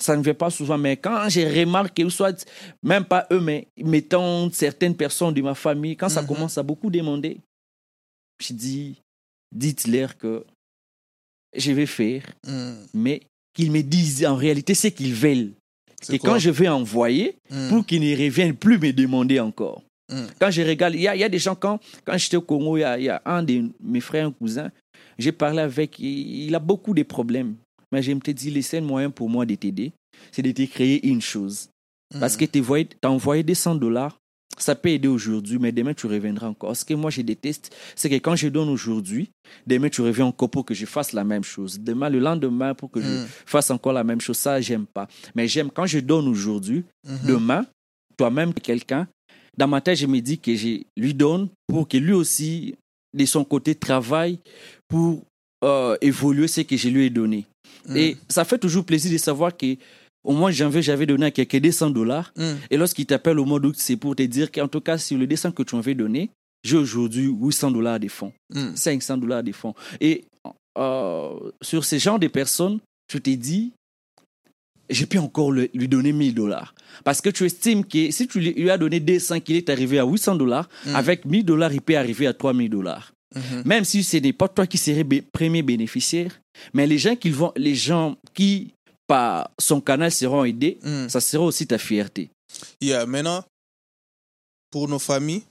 [0.00, 2.46] Ça ne vient pas souvent, mais quand j'ai remarqué, ou soit
[2.82, 6.28] même pas eux, mais mettons certaines personnes de ma famille, quand ça Mhm.
[6.28, 7.38] commence à beaucoup demander,
[8.42, 8.96] je dis,
[9.54, 10.44] dites-leur que
[11.56, 12.72] je vais faire, Mm.
[12.94, 13.20] mais
[13.54, 15.52] qu'ils me disent en réalité ce qu'ils veulent.
[16.10, 17.68] Et quand je vais envoyer, Mm.
[17.68, 19.82] pour qu'ils ne reviennent plus me demander encore.
[20.10, 20.26] Mm.
[20.40, 22.42] Quand je regarde, il y a, il y a des gens, quand, quand j'étais au
[22.42, 24.70] Congo, il y, a, il y a un de mes frères, un cousin,
[25.18, 27.56] j'ai parlé avec, il, il a beaucoup de problèmes.
[27.92, 29.92] Mais je me suis dit, le seul moyen pour moi de t'aider,
[30.32, 31.68] c'est de te créer une chose.
[32.18, 32.62] Parce que tu
[33.02, 34.18] as envoyé des 100 dollars,
[34.58, 36.76] ça peut aider aujourd'hui, mais demain tu reviendras encore.
[36.76, 39.30] Ce que moi je déteste, c'est que quand je donne aujourd'hui,
[39.66, 41.78] demain tu reviens encore pour que je fasse la même chose.
[41.80, 43.26] Demain, le lendemain, pour que je Mm.
[43.46, 44.36] fasse encore la même chose.
[44.36, 45.06] Ça, j'aime pas.
[45.36, 47.18] Mais j'aime quand je donne aujourd'hui, Mhm.
[47.26, 47.66] demain,
[48.16, 49.06] toi-même, quelqu'un,
[49.56, 52.74] dans ma tête, je me dis que je lui donne pour que lui aussi,
[53.16, 54.40] de son côté, travaille
[54.88, 55.22] pour
[55.62, 57.46] euh, évoluer ce que je lui ai donné.
[57.88, 57.96] Mm.
[57.96, 59.76] Et ça fait toujours plaisir de savoir que
[60.22, 62.32] au mois de janvier, j'avais donné à quelqu'un 200 dollars.
[62.36, 62.52] Mm.
[62.70, 65.26] Et lorsqu'il t'appelle au mois d'août, c'est pour te dire qu'en tout cas, sur le
[65.26, 66.30] dessin que tu m'avais donné,
[66.62, 68.74] j'ai aujourd'hui 800 dollars de fonds, Mm.
[68.76, 69.74] 500 dollars de fonds.
[70.00, 70.24] Et
[70.78, 73.72] euh, sur ce genre de personnes, tu t'es dit,
[74.90, 76.74] je peux encore le- lui donner 1000 dollars.
[77.04, 80.04] Parce que tu estimes que si tu lui as donné 200, qu'il est arrivé à
[80.04, 80.94] 800 dollars, Mm.
[80.96, 83.12] avec 1000 dollars, il peut arriver à 3000 dollars.
[83.34, 83.62] Mhm.
[83.64, 86.40] Même si ce n'est pas toi qui serais premier bénéficiaire,
[86.74, 88.74] mais les gens qui, vont, les gens qui
[89.06, 91.08] par son canal seront aidés, Mm.
[91.08, 92.30] ça sera aussi ta fierté.
[92.80, 93.44] Yeah, maintenant,
[94.70, 95.42] pour nos familles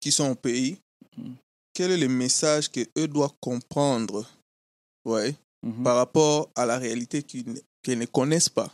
[0.00, 0.76] qui sont au pays,
[1.16, 1.30] Mm.
[1.74, 4.26] quel est le message qu'eux doivent comprendre
[5.04, 5.34] ouais,
[5.64, 5.82] Mhm.
[5.84, 8.72] par rapport à la réalité qu'ils ne, qu'ils ne connaissent pas?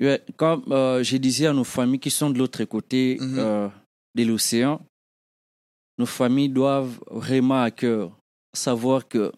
[0.00, 3.38] Ouais, comme euh, je disais à nos familles qui sont de l'autre côté Mhm.
[3.38, 3.68] euh,
[4.16, 4.80] de l'océan,
[6.02, 8.10] nos familles doivent vraiment à cœur
[8.52, 9.32] savoir que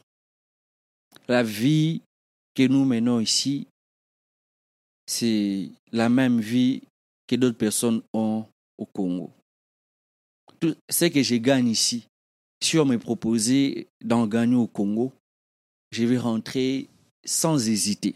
[1.29, 2.01] la vie
[2.55, 3.67] que nous menons ici,
[5.07, 6.81] c'est la même vie
[7.27, 8.47] que d'autres personnes ont
[8.79, 9.31] au Congo.
[10.59, 12.07] Tout ce que je gagne ici,
[12.63, 15.13] si on me proposait d'en gagner au Congo,
[15.91, 16.89] je vais rentrer
[17.27, 18.15] sans hésiter.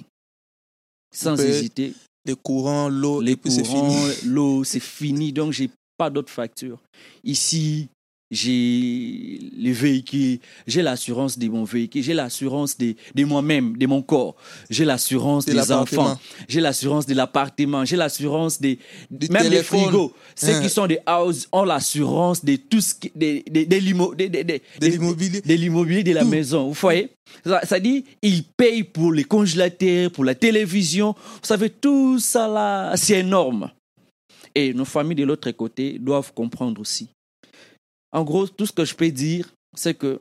[1.13, 1.93] Sans hésiter
[2.25, 5.35] Les courants, l'eau, les courants, l'eau, c'est fini.
[5.35, 5.69] Donc, j'ai
[5.99, 6.81] pas d'autres factures.
[7.25, 7.91] Ici,
[8.31, 14.03] j'ai les véhicules, j'ai l'assurance de mon véhicule, j'ai l'assurance de, de moi-même, de mon
[14.03, 14.37] corps,
[14.71, 16.19] j'ai l'assurance De des enfants,
[16.49, 18.79] j'ai l'assurance de l'appartement, j'ai l'assurance des,
[19.11, 20.13] Du même des frigos.
[20.37, 20.63] Ceux Hein.
[20.63, 24.43] qui sont des houses ont l'assurance de tout ce qui, de, de, de de- de-
[24.43, 25.41] de- De de- l'immobilier.
[25.41, 26.29] de l'immobilier de la Tout.
[26.29, 26.69] maison.
[26.69, 27.09] Vous voyez?
[27.45, 31.15] Ça, ça dit, ils payent pour les congélateurs, pour la télévision.
[31.15, 33.71] Vous savez, tout ça là, c'est énorme.
[34.55, 37.09] Et nos familles de l'autre côté doivent comprendre aussi.
[38.13, 40.21] En gros, tout ce que je peux dire, c'est que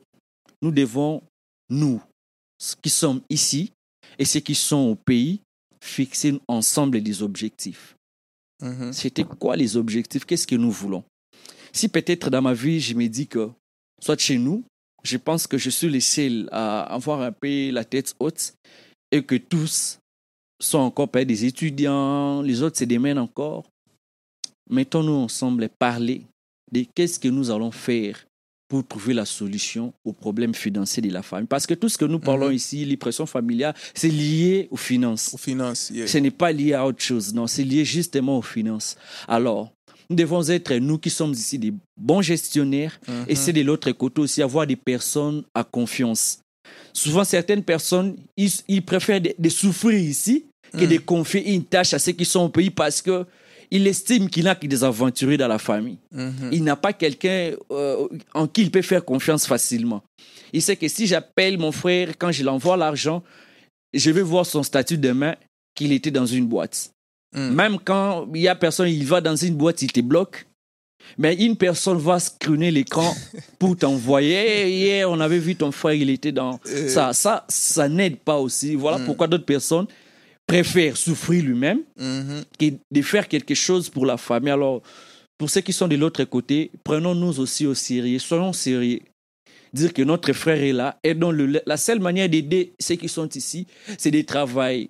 [0.61, 1.21] nous devons,
[1.69, 2.01] nous,
[2.81, 3.71] qui sommes ici
[4.17, 5.41] et ceux qui sont au pays,
[5.81, 7.95] fixer ensemble des objectifs.
[8.61, 8.91] Mhm.
[8.91, 10.25] C'était quoi les objectifs?
[10.25, 11.03] Qu'est-ce que nous voulons?
[11.71, 13.49] Si peut-être dans ma vie, je me dis que,
[14.01, 14.63] soit chez nous,
[15.03, 18.53] je pense que je suis le seul à avoir un peu la tête haute
[19.11, 19.99] et que tous
[20.59, 23.65] sont encore des étudiants, les autres se démènent encore.
[24.69, 26.23] Mettons-nous ensemble et parler
[26.71, 28.23] de qu'est-ce que nous allons faire
[28.69, 31.47] pour trouver la solution aux problèmes financiers de la famille.
[31.47, 32.53] Parce que tout ce que nous parlons Mhm.
[32.55, 35.33] ici, les pressions familiales, c'est lié aux finances.
[35.33, 35.89] Aux finances.
[35.93, 36.05] yeah.
[36.05, 38.97] Ce n'est pas lié à autre chose, non, c'est lié justement aux finances.
[39.27, 39.71] Alors,
[40.09, 43.25] nous devons être, nous qui sommes ici, des bons gestionnaires, Mhm.
[43.29, 46.39] et c'est de l'autre côté aussi avoir des personnes à confiance.
[46.91, 50.43] Souvent, certaines personnes, ils, ils préfèrent de, de souffrir ici
[50.73, 50.87] que Mm.
[50.89, 53.25] de confier une tâche à ceux qui sont au pays parce que
[53.71, 55.97] il estime qu'il n'a que des aventuriers dans la famille.
[56.11, 56.49] Mhm.
[56.51, 60.03] Il n'a pas quelqu'un euh, en qui il peut faire confiance facilement.
[60.53, 63.23] Il sait que si j'appelle mon frère, quand je l'envoie l'argent,
[63.93, 65.35] je vais voir son statut demain
[65.75, 66.91] qu'il était dans une boîte.
[67.35, 67.49] Mm.
[67.49, 70.45] Même quand il y a personne, il va dans une boîte, il te bloque.
[71.17, 73.13] Mais une personne va scruner l'écran
[73.59, 74.69] pour t'envoyer.
[74.69, 76.59] Hier, on avait vu ton frère, il était dans.
[76.67, 76.87] Euh.
[76.89, 78.75] Ça, ça, ça n'aide pas aussi.
[78.75, 79.05] Voilà Mm.
[79.05, 79.87] pourquoi d'autres personnes
[80.47, 82.43] préfèrent souffrir lui-même Mhm.
[82.57, 84.51] que de faire quelque chose pour la famille.
[84.51, 84.81] Alors,
[85.37, 89.01] pour ceux qui sont de l'autre côté, prenons-nous aussi au sérieux, soyons sérieux.
[89.73, 91.61] Dire que notre frère est là, aidons-le.
[91.65, 93.67] La seule manière d'aider ceux qui sont ici,
[93.97, 94.89] c'est de travailler.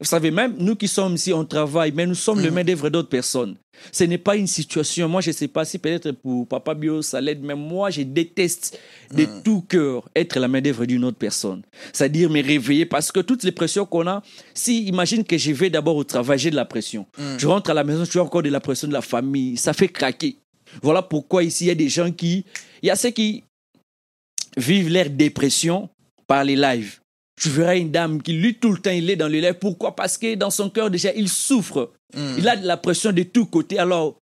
[0.00, 2.54] Vous savez, même nous qui sommes ici, on travaille, mais nous sommes le Mm.
[2.54, 3.56] main-d'œuvre d'autres personnes.
[3.92, 5.08] Ce n'est pas une situation.
[5.10, 8.00] Moi, je ne sais pas si peut-être pour Papa Bio, ça l'aide, mais moi, je
[8.02, 8.78] déteste
[9.14, 9.42] de Mm.
[9.44, 11.62] tout cœur être la main-d'œuvre d'une autre personne.
[11.92, 14.22] C'est-à-dire me réveiller parce que toutes les pressions qu'on a,
[14.54, 17.06] si, imagine que je vais d'abord au travail, j'ai de la pression.
[17.18, 17.36] Mm.
[17.38, 19.58] Je rentre à la maison, tu as encore de la pression de la famille.
[19.58, 20.36] Ça fait craquer.
[20.82, 22.44] Voilà pourquoi ici, il y a des gens qui.
[22.82, 23.44] Il y a ceux qui
[24.56, 25.90] vivent leur dépression
[26.26, 26.99] par les lives.
[27.40, 29.54] Tu verras une dame qui, lui, tout le temps, il est dans le lait.
[29.54, 29.96] Pourquoi?
[29.96, 31.90] Parce que dans son cœur, déjà, il souffre.
[32.14, 32.34] Mm.
[32.38, 33.78] Il a de la pression de tous côtés.
[33.78, 34.18] Alors,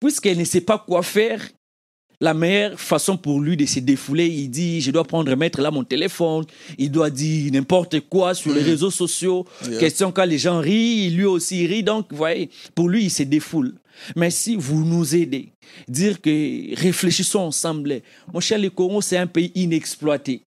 [0.00, 1.46] puisqu'elle ne sait pas quoi faire,
[2.20, 5.70] la meilleure façon pour lui de se défouler, il dit, je dois prendre, mettre là
[5.70, 6.44] mon téléphone,
[6.76, 8.66] il doit dire n'importe quoi sur les Mm.
[8.66, 9.44] réseaux sociaux.
[9.68, 9.80] Yeah.
[9.80, 11.82] Question quand les gens rient, lui aussi rit.
[11.82, 13.74] Donc, vous voyez, pour lui, il se défoule.
[14.14, 15.48] Mais si vous nous aidez,
[15.88, 18.00] dire que réfléchissons ensemble.
[18.32, 20.42] Mon cher, le Congo, c'est un pays inexploité.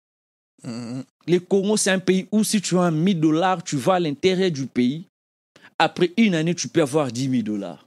[0.65, 1.05] Mhm.
[1.29, 4.51] Le Congo, c'est un pays où si tu as 1000 dollars, tu vas à l'intérieur
[4.51, 5.07] du pays.
[5.79, 7.87] Après une année, tu peux avoir 10 000 dollars.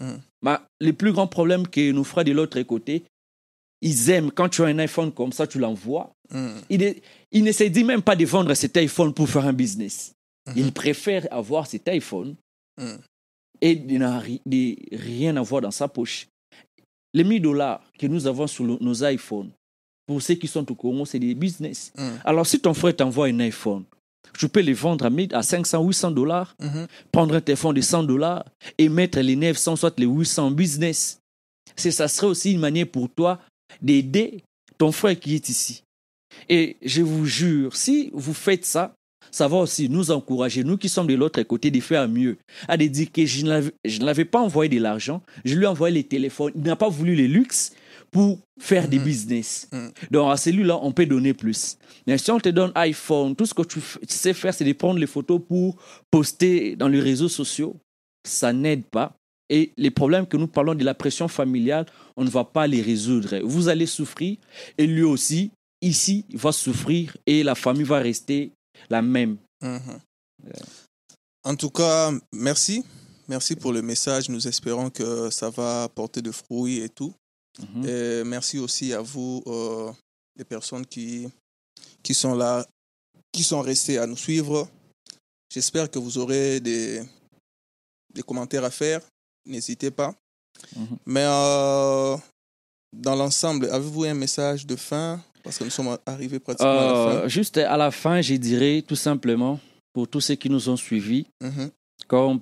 [0.00, 0.14] Mm.
[0.42, 3.04] Bah, le plus grand problème que nos frères de l'autre côté,
[3.82, 6.10] ils aiment quand tu as un iPhone comme ça, tu l'envoies.
[6.32, 6.60] Mhm.
[6.68, 6.92] Ils ne
[7.30, 10.12] ils ne se disent même pas de vendre cet iPhone pour faire un business.
[10.48, 10.54] Mhm.
[10.56, 12.34] Ils préfèrent avoir cet iPhone
[12.80, 12.96] Mm.
[13.60, 16.28] et de, rien avoir dans sa poche.
[17.14, 19.50] Les 1000 dollars que nous avons sur le- nos iPhones,
[20.08, 21.92] pour ceux qui sont au Congo, c'est des business.
[21.96, 22.02] Mm.
[22.24, 23.84] Alors, si ton frère t'envoie un iPhone,
[24.38, 26.86] tu peux le vendre à 1000 à 500, 800 dollars, Mhm.
[27.12, 28.44] prendre un téléphone de 100 dollars
[28.78, 31.18] et mettre les 900, soit les 800 en business.
[31.76, 33.38] C'est, ça serait aussi une manière pour toi
[33.82, 34.42] d'aider
[34.78, 35.82] ton frère qui est ici.
[36.48, 38.94] Et je vous jure, si vous faites ça,
[39.30, 42.38] ça va aussi nous encourager, nous qui sommes de l'autre côté, de faire mieux.
[42.66, 45.54] À de dire que je ne l'avais- je ne l'avais pas envoyé de l'argent, je
[45.54, 46.52] lui ai envoyé les téléphones.
[46.54, 47.72] Il n'a pas voulu les luxes
[48.10, 49.04] pour faire des Mhm.
[49.04, 49.68] business.
[49.72, 49.92] Mhm.
[50.10, 51.76] Donc à celui-là, on peut donner plus.
[52.06, 54.98] Mais si on te donne iPhone, tout ce que tu, sais faire, c'est de prendre
[54.98, 55.76] les photos pour
[56.10, 57.76] poster dans les réseaux sociaux.
[58.26, 59.14] Ça n'aide pas.
[59.50, 61.86] Et les problèmes que nous parlons de la pression familiale,
[62.16, 63.38] on ne va pas les résoudre.
[63.44, 64.36] Vous allez souffrir
[64.76, 65.50] et lui aussi,
[65.80, 68.52] ici, va souffrir et la famille va rester
[68.90, 69.36] la même.
[69.62, 69.80] Mhm.
[71.44, 72.84] En tout cas, merci.
[73.26, 74.28] Merci pour le message.
[74.28, 77.12] Nous espérons que ça va porter de fruits et tout.
[77.58, 77.86] Mhm.
[77.88, 79.90] Et merci aussi à vous, euh,
[80.36, 81.28] les personnes qui,
[82.02, 82.64] qui sont là,
[83.32, 84.68] qui sont restées à nous suivre.
[85.52, 87.02] J'espère que vous aurez des,
[88.14, 89.00] des commentaires à faire.
[89.46, 90.14] N'hésitez pas.
[90.76, 90.96] Mhm.
[91.06, 92.16] Mais euh,
[92.92, 95.20] dans l'ensemble, avez-vous un message de fin?
[95.42, 97.16] Parce que nous sommes arrivés pratiquement à la fin.
[97.24, 99.58] Euh, juste à la fin, je dirais tout simplement,
[99.92, 101.70] pour tous ceux qui nous ont suivis, Mhm.
[102.06, 102.40] comme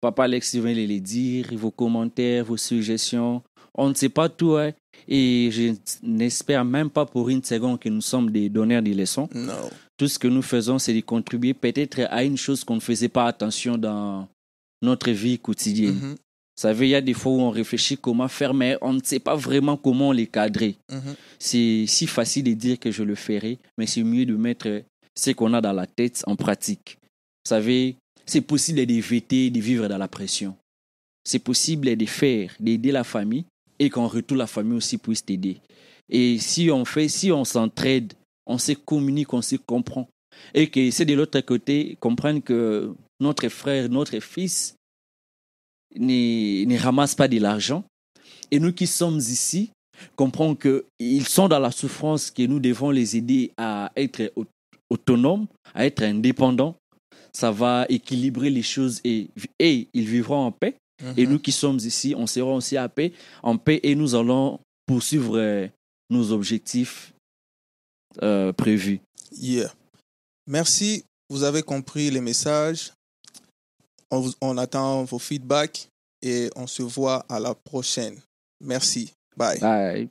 [0.00, 3.42] Papa Alex vient de le dire, vos commentaires, vos suggestions,
[3.74, 4.56] on ne sait pas tout.
[4.56, 4.72] hein.
[5.06, 9.28] et je n'espère même pas pour une seconde que nous sommes des donneurs de leçons.
[9.34, 9.70] Non.
[9.96, 13.08] Tout ce que nous faisons, c'est de contribuer peut-être à une chose qu'on ne faisait
[13.08, 14.28] pas attention dans
[14.82, 15.94] notre vie quotidienne.
[15.94, 16.10] Mhm.
[16.12, 19.00] Vous savez, il y a des fois où on réfléchit comment faire, mais on ne
[19.02, 20.76] sait pas vraiment comment les cadrer.
[20.90, 21.14] Mhm.
[21.38, 24.82] C'est si facile de dire que je le ferai, mais c'est mieux de mettre
[25.16, 26.98] ce qu'on a dans la tête en pratique.
[27.44, 27.96] Vous savez,
[28.26, 30.54] c'est possible d'éviter de vivre dans la pression.
[31.24, 33.44] C'est possible de faire, d'aider la famille
[33.78, 35.60] et qu'en retour, la famille aussi puisse t'aider.
[36.08, 38.14] Et si on fait, si on s'entraide,
[38.46, 40.08] on se communique, on se comprend.
[40.54, 44.74] Et que c'est de l'autre côté, comprendre que notre frère, notre fils
[45.96, 47.84] ne, ne ramasse pas de l'argent.
[48.50, 49.70] Et nous qui sommes ici,
[50.16, 54.46] comprends qu'ils sont dans la souffrance que nous devons les aider à être au-
[54.90, 56.76] autonomes, à être indépendants.
[57.32, 60.74] Ça va équilibrer les choses et, et ils vivront en paix.
[61.16, 61.32] Et Mhm.
[61.32, 65.38] nous qui sommes ici, on sera aussi à paix, en paix et nous allons poursuivre
[65.38, 65.68] euh,
[66.10, 67.12] nos objectifs
[68.22, 69.00] euh, prévus.
[69.32, 69.72] Yeah.
[70.46, 71.04] Merci.
[71.30, 72.92] Vous avez compris les messages.
[74.10, 75.88] On, vous- on attend vos feedbacks
[76.22, 78.18] et on se voit à la prochaine.
[78.60, 79.12] Merci.
[79.36, 79.60] Bye.
[79.60, 80.08] Bye.